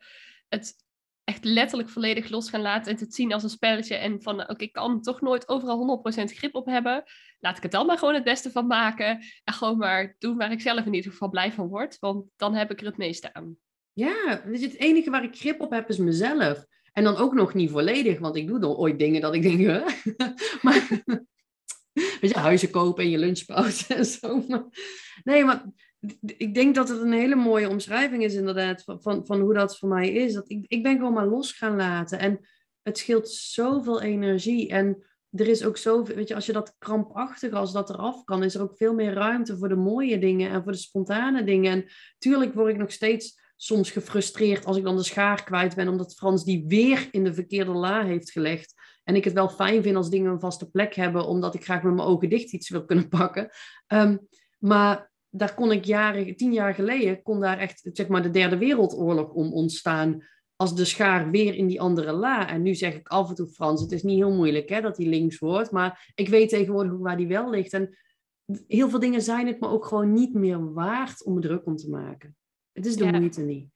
[0.47, 0.75] het
[1.23, 3.95] echt letterlijk volledig los gaan laten en te zien als een spelletje.
[3.95, 7.03] En van, oké, ik kan toch nooit overal 100% grip op hebben.
[7.39, 9.19] Laat ik het dan maar gewoon het beste van maken.
[9.43, 11.99] En gewoon maar doen waar ik zelf in ieder geval blij van word.
[11.99, 13.57] Want dan heb ik er het meeste aan.
[13.93, 16.65] Ja, dus het enige waar ik grip op heb is mezelf.
[16.91, 19.59] En dan ook nog niet volledig, want ik doe dan ooit dingen dat ik denk,
[20.61, 21.01] maar,
[22.21, 24.45] je, huizen kopen en je lunchpauze en zo.
[25.23, 25.65] nee, maar
[26.37, 29.77] ik denk dat het een hele mooie omschrijving is inderdaad van, van, van, hoe dat
[29.77, 30.33] voor mij is.
[30.33, 32.19] Dat ik, ik ben gewoon maar los gaan laten.
[32.19, 32.39] En
[32.81, 34.69] het scheelt zoveel energie.
[34.69, 38.43] En er is ook zoveel, weet je, als je dat krampachtig, als dat eraf kan,
[38.43, 41.71] is er ook veel meer ruimte voor de mooie dingen en voor de spontane dingen.
[41.71, 41.85] En
[42.17, 46.15] tuurlijk word ik nog steeds soms gefrustreerd als ik dan de schaar kwijt ben, omdat
[46.15, 48.73] Frans die weer in de verkeerde la heeft gelegd.
[49.03, 51.83] En ik het wel fijn vind als dingen een vaste plek hebben, omdat ik graag
[51.83, 53.49] met mijn ogen dicht iets wil kunnen pakken.
[53.87, 54.27] Um,
[54.59, 58.57] maar daar kon ik jaren, tien jaar geleden, kon daar echt zeg maar de derde
[58.57, 60.23] wereldoorlog om ontstaan.
[60.55, 62.49] Als de schaar weer in die andere la.
[62.49, 64.97] En nu zeg ik af en toe Frans, het is niet heel moeilijk hè, dat
[64.97, 65.71] hij links wordt.
[65.71, 67.73] Maar ik weet tegenwoordig waar die wel ligt.
[67.73, 67.97] En
[68.67, 71.89] heel veel dingen zijn het me ook gewoon niet meer waard om druk om te
[71.89, 72.35] maken.
[72.71, 73.72] Het is de moeite niet.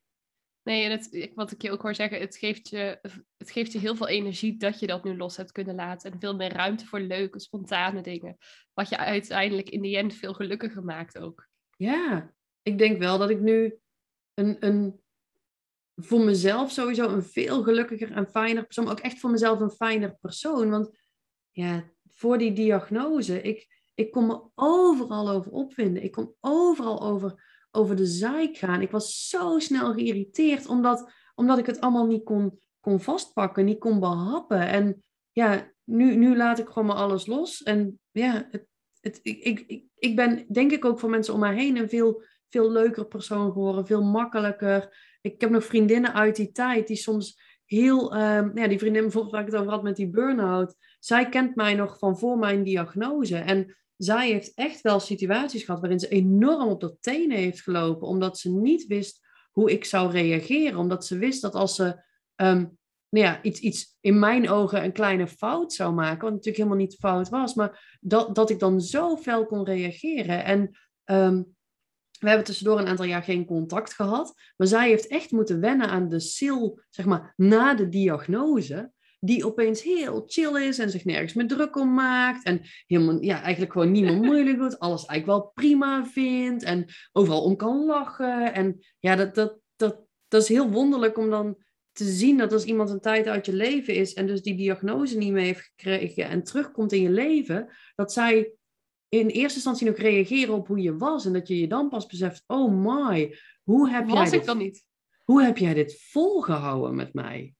[0.67, 2.99] Nee, en het, wat ik je ook hoor zeggen, het geeft, je,
[3.37, 6.11] het geeft je heel veel energie dat je dat nu los hebt kunnen laten.
[6.11, 8.37] En veel meer ruimte voor leuke, spontane dingen.
[8.73, 11.47] Wat je uiteindelijk in die end veel gelukkiger maakt ook.
[11.77, 13.77] Ja, ik denk wel dat ik nu
[14.33, 15.01] een, een,
[15.95, 19.71] voor mezelf sowieso een veel gelukkiger en fijner persoon, maar ook echt voor mezelf een
[19.71, 20.69] fijner persoon.
[20.69, 20.99] Want
[21.51, 26.03] ja, voor die diagnose, ik, ik kon me overal over opwinden.
[26.03, 28.81] Ik kon overal over over de zaak gaan.
[28.81, 33.79] Ik was zo snel geïrriteerd omdat, omdat ik het allemaal niet kon, kon vastpakken, niet
[33.79, 34.67] kon behappen.
[34.67, 37.63] En ja, nu, nu laat ik gewoon maar alles los.
[37.63, 38.65] En ja, het,
[39.01, 42.23] het, ik, ik, ik ben denk ik ook voor mensen om mij heen een veel,
[42.49, 44.97] veel leuker persoon geworden, veel makkelijker.
[45.21, 49.33] Ik heb nog vriendinnen uit die tijd die soms heel, ehm, ja, die vriendin bijvoorbeeld
[49.33, 52.63] waar ik het over had met die burn-out, zij kent mij nog van voor mijn
[52.63, 53.37] diagnose.
[53.37, 58.07] En zij heeft echt wel situaties gehad waarin ze enorm op de tenen heeft gelopen,
[58.07, 60.79] omdat ze niet wist hoe ik zou reageren.
[60.79, 62.03] Omdat ze wist dat als ze
[62.35, 62.65] ehm,
[63.09, 66.77] nou ja, iets, iets in mijn ogen een kleine fout zou maken, wat natuurlijk helemaal
[66.77, 70.43] niet fout was, maar dat, dat ik dan zo fel kon reageren.
[70.43, 71.43] En ehm,
[72.19, 75.89] we hebben tussendoor een aantal jaar geen contact gehad, maar zij heeft echt moeten wennen
[75.89, 81.05] aan de sil, zeg maar, na de diagnose die opeens heel chill is en zich
[81.05, 82.43] nergens meer druk om maakt.
[82.43, 84.79] En helemaal, ja, eigenlijk gewoon niet meer moeilijk doet.
[84.79, 86.63] Alles eigenlijk wel prima vindt.
[86.63, 88.53] En overal om kan lachen.
[88.53, 91.57] En ja, dat, dat, dat, dat is heel wonderlijk om dan
[91.91, 95.17] te zien dat als iemand een tijd uit je leven is en dus die diagnose
[95.17, 98.51] niet meer heeft gekregen en terugkomt in je leven, dat zij
[99.09, 102.05] in eerste instantie nog reageren op hoe je was en dat je je dan pas
[102.05, 104.85] beseft, oh my, hoe heb was jij ik dan niet?
[105.23, 107.53] Hoe heb jij dit volgehouden met mij?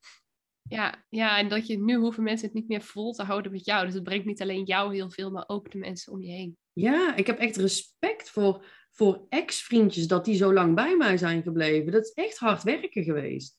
[0.69, 3.65] Ja, ja, en dat je nu hoeven mensen het niet meer vol te houden met
[3.65, 3.85] jou.
[3.85, 6.57] Dus het brengt niet alleen jou heel veel, maar ook de mensen om je heen.
[6.73, 11.43] Ja, ik heb echt respect voor, voor ex-vriendjes dat die zo lang bij mij zijn
[11.43, 11.91] gebleven.
[11.91, 13.57] Dat is echt hard werken geweest.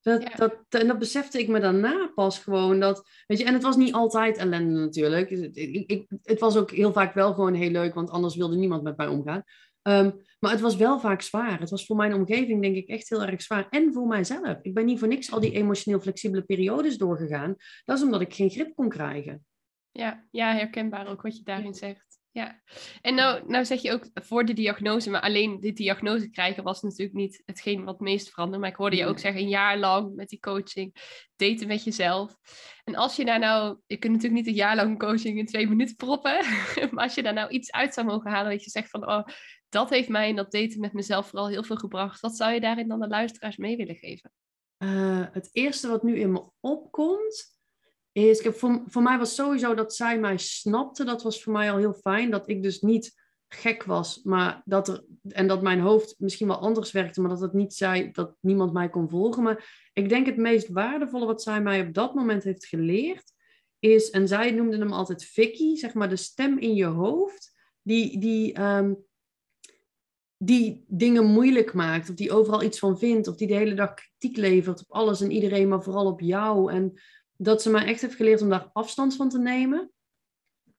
[0.00, 2.80] Dat, dat, en dat besefte ik me daarna pas gewoon.
[2.80, 5.30] Dat, weet je, en het was niet altijd ellende natuurlijk.
[5.30, 8.82] Ik, ik, het was ook heel vaak wel gewoon heel leuk, want anders wilde niemand
[8.82, 9.44] met mij omgaan.
[9.82, 11.60] Ehm, maar het was wel vaak zwaar.
[11.60, 13.68] Het was voor mijn omgeving, denk ik, echt heel erg zwaar.
[13.68, 14.58] En voor mijzelf.
[14.62, 17.54] Ik ben niet voor niks al die emotioneel flexibele periodes doorgegaan.
[17.84, 19.44] Dat is omdat ik geen grip kon krijgen.
[19.90, 22.20] Ja, ja herkenbaar ook wat je daarin zegt.
[22.32, 22.60] Ja,
[23.00, 26.82] en nou, nou zeg je ook voor de diagnose, maar alleen de diagnose krijgen was
[26.82, 28.60] natuurlijk niet hetgeen wat het meest veranderde.
[28.60, 30.94] Maar ik hoorde je ook zeggen, een jaar lang met die coaching,
[31.36, 32.36] daten met jezelf.
[32.84, 35.68] En als je daar nou, je kunt natuurlijk niet een jaar lang coaching in twee
[35.68, 36.44] minuten proppen,
[36.90, 39.26] maar als je daar nou iets uit zou mogen halen, dat je zegt van, oh,
[39.70, 42.20] dat heeft mij in dat daten met mezelf vooral heel veel gebracht.
[42.20, 44.32] Wat zou je daarin dan de luisteraars mee willen geven?
[44.78, 47.58] Uh, het eerste wat nu in me opkomt,
[48.12, 51.04] is, voor, voor mij was sowieso dat zij mij snapte.
[51.04, 52.30] Dat was voor mij al heel fijn.
[52.30, 53.18] Dat ik dus niet
[53.48, 57.40] gek was, maar dat er, en dat mijn hoofd misschien wel anders werkte, maar dat
[57.40, 59.42] het niet zei dat niemand mij kon volgen.
[59.42, 63.32] Maar ik denk het meest waardevolle wat zij mij op dat moment heeft geleerd,
[63.78, 67.52] is, en zij noemde hem altijd Vicky, zeg maar de stem in je hoofd,
[67.82, 68.94] die, die, ehm,
[70.42, 73.94] die dingen moeilijk maakt, of die overal iets van vindt, of die de hele dag
[73.94, 76.72] kritiek levert op alles en iedereen, maar vooral op jou.
[76.72, 77.00] En
[77.36, 79.90] dat ze mij echt heeft geleerd om daar afstand van te nemen.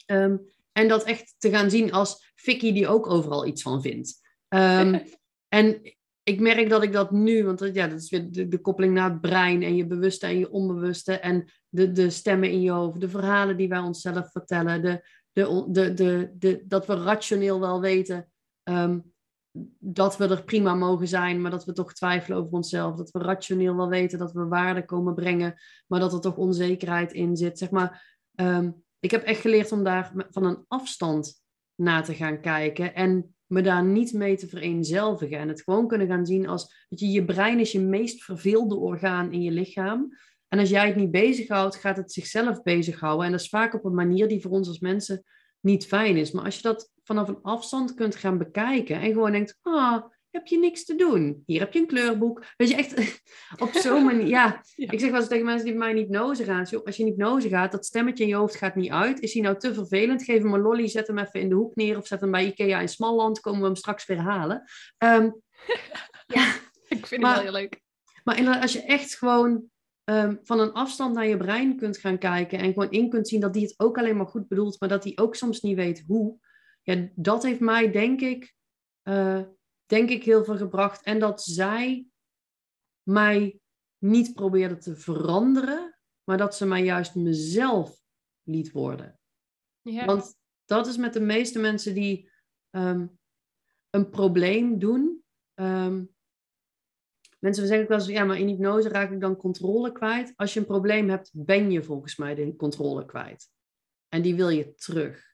[0.06, 0.38] Ehm,
[0.72, 4.20] en dat echt te gaan zien als Vicky die ook overal iets van vindt.
[4.48, 5.00] Ehm,
[5.48, 5.82] en
[6.24, 9.10] ik merk dat ik dat nu, want ja, dat is weer de, de, koppeling naar
[9.10, 13.02] het brein en je bewuste en je onbewuste en de, de stemmen in je hoofd,
[13.02, 17.82] de verhalen die wij onszelf vertellen, de, de, de, de, de, dat we rationeel wel
[17.82, 18.32] weten
[18.64, 19.00] ehm,
[19.80, 22.96] dat we er prima mogen zijn, maar dat we toch twijfelen over onszelf.
[22.96, 25.54] Dat we rationeel wel weten dat we waarde komen brengen,
[25.88, 27.58] maar dat er toch onzekerheid in zit.
[27.58, 31.42] Zeg maar, ehm, ik heb echt geleerd om daar van een afstand
[31.76, 35.38] naar te gaan kijken en me daar niet mee te vereenzelvigen.
[35.38, 38.76] En het gewoon kunnen gaan zien als dat je, je brein is je meest verveelde
[38.76, 40.18] orgaan in je lichaam.
[40.48, 43.26] En als jij het niet bezighoudt, gaat het zichzelf bezighouden.
[43.26, 45.24] En dat is vaak op een manier die voor ons als mensen
[45.60, 46.32] niet fijn is.
[46.32, 50.48] Maar als je dat vanaf een afstand kunt gaan bekijken en gewoon denkt, ah, heb
[50.48, 51.44] je niks te doen.
[51.46, 52.44] Hier heb je een kleurboek.
[52.58, 53.22] Weet je, echt
[53.66, 54.28] op zo'n manier.
[54.38, 56.84] Ja, ik zeg wel eens tegen mensen die bij mij niet nozen gaan.
[56.86, 59.20] Als je niet nozen gaat, dat stemmetje in je hoofd gaat niet uit.
[59.20, 60.24] Is hij nou te vervelend?
[60.24, 61.98] Geef hem een lolly, zet hem even in de hoek neer.
[61.98, 63.40] Of zet hem bij Ikea in Smalland.
[63.40, 64.64] Komen we hem straks weer halen.
[64.98, 65.42] Um,
[66.36, 66.54] ja.
[66.88, 67.82] Ik vind het wel heel leuk.
[68.24, 69.64] Maar als je echt gewoon
[70.04, 72.60] um, van een afstand naar je brein kunt gaan kijken.
[72.60, 74.80] En gewoon in kunt zien dat die het ook alleen maar goed bedoelt.
[74.80, 76.40] Maar dat die ook soms niet weet hoe
[76.82, 78.56] ja, dat heeft mij, denk ik,
[79.04, 79.44] uh,
[79.86, 81.04] denk ik, heel veel gebracht.
[81.04, 82.08] En dat zij
[83.04, 83.60] mij
[83.98, 88.00] niet probeerde te veranderen, maar dat ze mij juist mezelf
[88.44, 89.20] liet worden.
[89.82, 90.06] Ja.
[90.06, 92.32] Want dat is met de meeste mensen die
[92.70, 93.20] um,
[93.90, 95.24] een probleem doen.
[95.56, 96.16] Um,
[97.40, 100.34] mensen zeggen ook wel eens, ja, maar in hypnose raak ik dan controle kwijt.
[100.36, 103.50] Als je een probleem hebt, ben je volgens mij de controle kwijt.
[104.08, 105.31] En die wil je terug.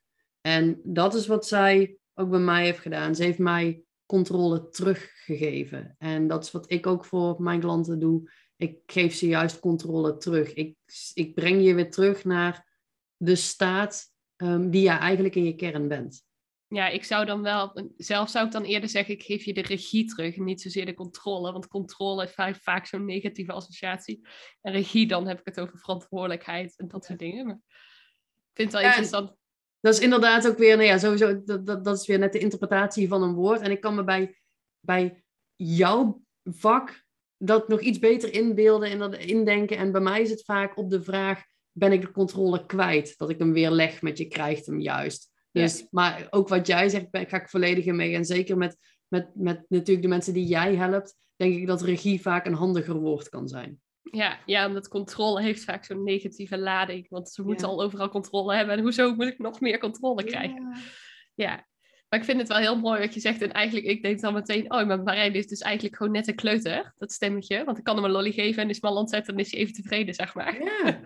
[0.47, 3.15] En dat is wat zij ook bij mij heeft gedaan.
[3.15, 5.95] Ze heeft mij controle teruggegeven.
[5.97, 8.31] En dat is wat ik ook voor mijn klanten doe.
[8.55, 10.53] Ik geef ze juist controle terug.
[10.53, 10.75] Ik,
[11.13, 12.77] ik breng je weer terug naar
[13.17, 16.25] de staat um, die jij eigenlijk in je kern bent.
[16.67, 19.61] Ja, ik zou dan wel, zelf zou ik dan eerder zeggen, ik geef je de
[19.61, 21.51] regie terug, niet zozeer de controle.
[21.51, 24.27] Want controle heeft vaak, vaak zo'n negatieve associatie.
[24.61, 27.45] En regie, dan heb ik het over verantwoordelijkheid en dat soort dingen.
[27.45, 29.35] Maar ik vind het wel interessant
[29.87, 32.39] dat is inderdaad ook weer, nou ja, sowieso, dat, dat, dat is weer net de
[32.39, 33.61] interpretatie van een woord.
[33.61, 34.37] En ik kan me bij,
[34.79, 35.23] bij
[35.55, 37.05] jouw vak
[37.37, 39.77] dat nog iets beter inbeelden en dat indenken.
[39.77, 43.17] En bij mij is het vaak op de vraag, ben ik de controle kwijt?
[43.17, 45.29] Dat ik hem weer leg met je krijgt hem juist.
[45.51, 48.15] Dus, Maar ook wat jij zegt, ga ik volledig in mee.
[48.15, 48.77] En zeker met,
[49.07, 52.95] met, met natuurlijk de mensen die jij helpt, denk ik dat regie vaak een handiger
[52.95, 53.81] woord kan zijn.
[54.11, 57.09] Ja, ja, omdat controle heeft vaak zo'n negatieve lading.
[57.09, 58.75] Want ze moeten al overal controle hebben.
[58.77, 60.61] En hoezo moet ik nog meer controle krijgen?
[61.35, 61.45] Ja.
[61.45, 61.65] ja.
[62.09, 63.41] Maar ik vind het wel heel mooi wat je zegt.
[63.41, 66.35] En eigenlijk, ik denk dan meteen, oh, maar Marijn is dus eigenlijk gewoon net een
[66.35, 67.63] kleuter, dat stemmetje.
[67.63, 69.73] Want ik kan hem een lolly geven en is mal ontzettend, dan is hij even
[69.73, 70.63] tevreden, zeg maar.
[70.63, 70.99] Ja.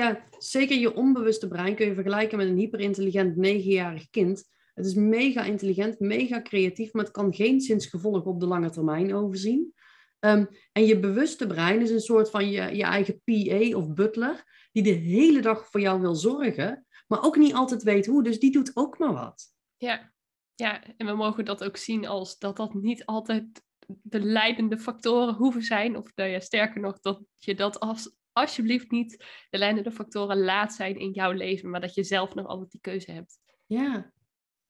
[0.00, 4.44] ja, zeker je onbewuste brein kun je vergelijken met een hyperintelligent negenjarig kind.
[4.74, 9.14] Het is mega intelligent, mega creatief, maar het kan geen zinsgevolg op de lange termijn
[9.14, 9.74] overzien.
[10.18, 14.44] Ehm, en je bewuste brein is een soort van je, je eigen PA of butler,
[14.72, 18.22] die de hele dag voor jou wil zorgen, maar ook niet altijd weet hoe.
[18.22, 19.52] Dus die doet ook maar wat.
[19.76, 20.12] Ja,
[20.54, 25.34] ja, en we mogen dat ook zien als dat dat niet altijd de leidende factoren
[25.34, 25.96] hoeven zijn.
[25.96, 30.72] Of nou ja, sterker nog, dat je dat als, alsjeblieft niet de leidende factoren laat
[30.72, 33.38] zijn in jouw leven, maar dat je zelf nog altijd die keuze hebt.
[33.66, 34.12] Ja.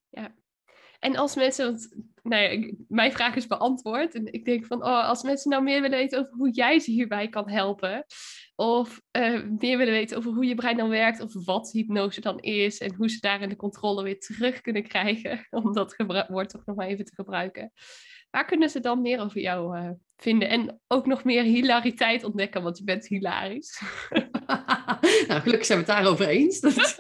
[0.09, 0.35] Ja.
[0.99, 4.15] En als mensen, want nou ja, mijn vraag is beantwoord.
[4.15, 6.91] En ik denk van, oh, als mensen nou meer willen weten over hoe jij ze
[6.91, 8.05] hierbij kan helpen.
[8.55, 11.21] Of uh, meer willen weten over hoe je brein dan werkt.
[11.21, 12.79] Of wat hypnose dan is.
[12.79, 15.47] En hoe ze daarin de controle weer terug kunnen krijgen.
[15.51, 15.97] Om dat
[16.29, 17.73] woord toch nog maar even te gebruiken.
[18.31, 20.49] Waar kunnen ze dan meer over jou uh, vinden?
[20.49, 23.83] En ook nog meer hilariteit ontdekken, want je bent hilarisch.
[25.29, 26.61] nou, gelukkig zijn we het daarover eens.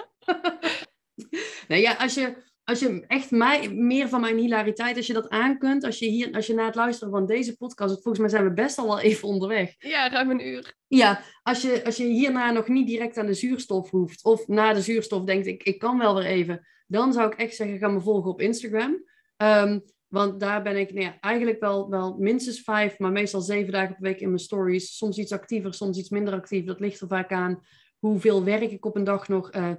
[1.68, 5.28] nee, ja, als je als je echt mij, meer van mijn hilariteit, als je dat
[5.28, 8.28] aan kunt, als je, hier, als je na het luisteren van deze podcast, volgens mij
[8.28, 9.74] zijn we best al wel even onderweg.
[9.78, 10.74] Ja, ruim een uur.
[10.86, 14.72] Ja, als je, als je hierna nog niet direct aan de zuurstof hoeft, of na
[14.72, 17.88] de zuurstof denkt, ik, ik kan wel weer even, dan zou ik echt zeggen, ga
[17.88, 19.04] me volgen op Instagram.
[19.36, 23.72] Um, want daar ben ik nou ja, eigenlijk wel, wel minstens vijf, maar meestal zeven
[23.72, 24.96] dagen per week in mijn stories.
[24.96, 26.64] Soms iets actiever, soms iets minder actief.
[26.64, 27.62] Dat ligt er vaak aan
[27.98, 29.70] hoeveel werk ik op een dag nog uh,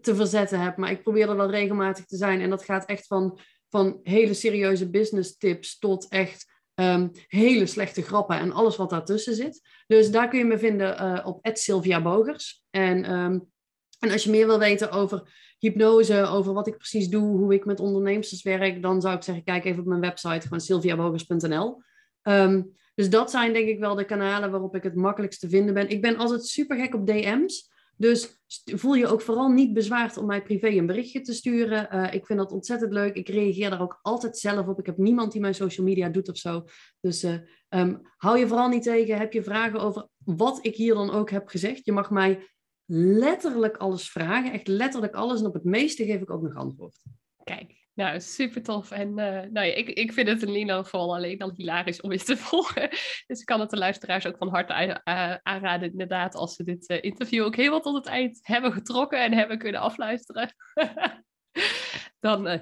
[0.00, 0.76] te verzetten heb.
[0.76, 2.40] Maar ik probeer er wel regelmatig te zijn.
[2.40, 3.38] En dat gaat echt van,
[3.68, 9.34] van hele serieuze business tips tot echt um, hele slechte grappen en alles wat daartussen
[9.34, 9.60] zit.
[9.86, 12.64] Dus daar kun je me vinden uh, op Sylvia Bogers.
[12.70, 13.50] En, um,
[13.98, 15.22] en als je meer wil weten over
[15.58, 19.44] hypnose, over wat ik precies doe, hoe ik met ondernemers werk, dan zou ik zeggen,
[19.44, 21.82] kijk even op mijn website, gewoon sylviabogers.nl.
[22.22, 22.62] Ehm,
[22.94, 25.88] dus dat zijn denk ik wel de kanalen waarop ik het makkelijkst te vinden ben.
[25.88, 27.70] Ik ben altijd super gek op DM's.
[27.98, 31.88] Dus voel je ook vooral niet bezwaard om mij privé een berichtje te sturen.
[31.92, 33.14] Uh, ik vind dat ontzettend leuk.
[33.14, 34.78] Ik reageer daar ook altijd zelf op.
[34.78, 36.64] Ik heb niemand die mijn social media doet of zo.
[37.00, 37.34] Dus uh,
[37.68, 39.18] um, hou je vooral niet tegen.
[39.18, 41.84] Heb je vragen over wat ik hier dan ook heb gezegd?
[41.84, 42.46] Je mag mij
[42.92, 44.52] letterlijk alles vragen.
[44.52, 45.40] Echt letterlijk alles.
[45.40, 46.96] En op het meeste geef ik ook nog antwoord.
[47.44, 48.90] Kijk, nou, super tof.
[48.90, 49.16] En uh,
[49.50, 52.36] nou ja, ik, ik vind het in ieder geval alleen al hilarisch om je te
[52.46, 52.88] volgen.
[53.26, 55.04] Dus ik kan het de luisteraars ook van harte
[55.42, 59.32] aanraden, inderdaad, als ze dit uh, interview ook helemaal tot het eind hebben getrokken en
[59.32, 60.54] hebben kunnen afluisteren.
[62.20, 62.46] Dan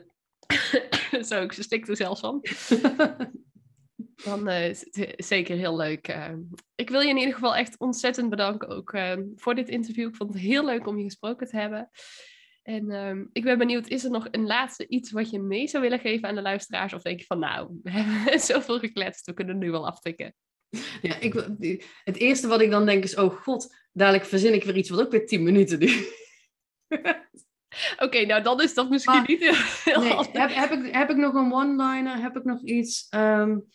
[1.12, 2.45] uh, zo, ik stik er zelfs van.
[4.24, 6.18] Dan is het zeker heel leuk.
[6.74, 8.99] ik wil je in ieder geval echt ontzettend bedanken ook
[9.34, 10.09] voor dit interview.
[10.09, 11.91] Ik vond het heel leuk om je gesproken te hebben.
[12.67, 15.83] En um, ik ben benieuwd, is er nog een laatste iets wat je mee zou
[15.83, 16.93] willen geven aan de luisteraars?
[16.93, 20.35] Of denk je van, nou, we hebben zoveel gekletst, we kunnen nu wel aftikken.
[21.03, 21.35] Ja, ik,
[22.05, 25.01] het eerste wat ik dan denk is, oh god, dadelijk verzin ik weer iets wat
[25.01, 26.14] ook weer tien minuten duurt.
[27.99, 31.35] Oké, nou dan is dat misschien niet heel nee, heb, heb, ik, heb ik nog
[31.35, 32.21] een one-liner?
[32.21, 33.07] Heb ik nog iets?
[33.11, 33.67] Um,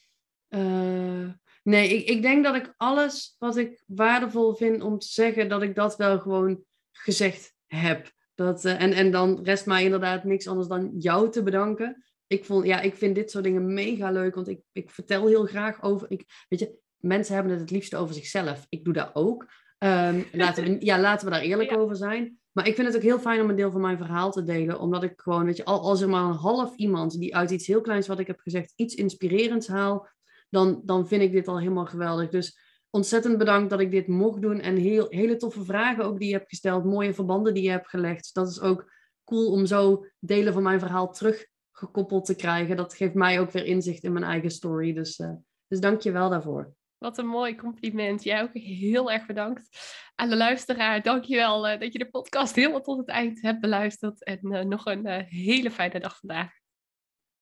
[0.49, 1.29] uh,
[1.63, 5.61] nee, ik, ik denk dat ik alles wat ik waardevol vind om te zeggen, dat
[5.61, 8.11] ik dat wel gewoon gezegd heb.
[8.35, 12.03] Dat, uh, en, en dan rest mij inderdaad niks anders dan jou te bedanken.
[12.27, 15.45] Ik, vond, ja, ik vind dit soort dingen mega leuk, want ik, ik vertel heel
[15.45, 16.11] graag over.
[16.11, 18.65] Ik, weet je, mensen hebben het het liefst over zichzelf.
[18.69, 19.41] Ik doe dat ook.
[19.79, 22.39] Um, laten, we, ja, laten we daar eerlijk over zijn.
[22.51, 24.79] Maar ik vind het ook heel fijn om een deel van mijn verhaal te delen.
[24.79, 27.67] Omdat ik gewoon, weet je, al, als er maar een half iemand die uit iets
[27.67, 30.07] heel kleins wat ik heb gezegd, iets inspirerends haal,
[30.49, 32.29] dan, dan vind ik dit al helemaal geweldig.
[32.29, 32.57] Dus
[32.91, 34.59] ontzettend bedankt dat ik dit mocht doen.
[34.59, 36.85] En heel, hele toffe vragen ook die je hebt gesteld.
[36.85, 38.33] Mooie verbanden die je hebt gelegd.
[38.33, 38.93] Dat is ook
[39.23, 42.75] cool om zo delen van mijn verhaal teruggekoppeld te krijgen.
[42.75, 44.93] Dat geeft mij ook weer inzicht in mijn eigen story.
[44.93, 45.31] Dus, uh,
[45.67, 46.73] dus dank je wel daarvoor.
[46.97, 48.23] Wat een mooi compliment.
[48.23, 49.69] Jij ook heel erg bedankt.
[50.15, 53.41] Aan de luisteraar, dank je wel uh, dat je de podcast helemaal tot het eind
[53.41, 54.23] hebt beluisterd.
[54.23, 56.60] En uh, nog een hele fijne dag vandaag.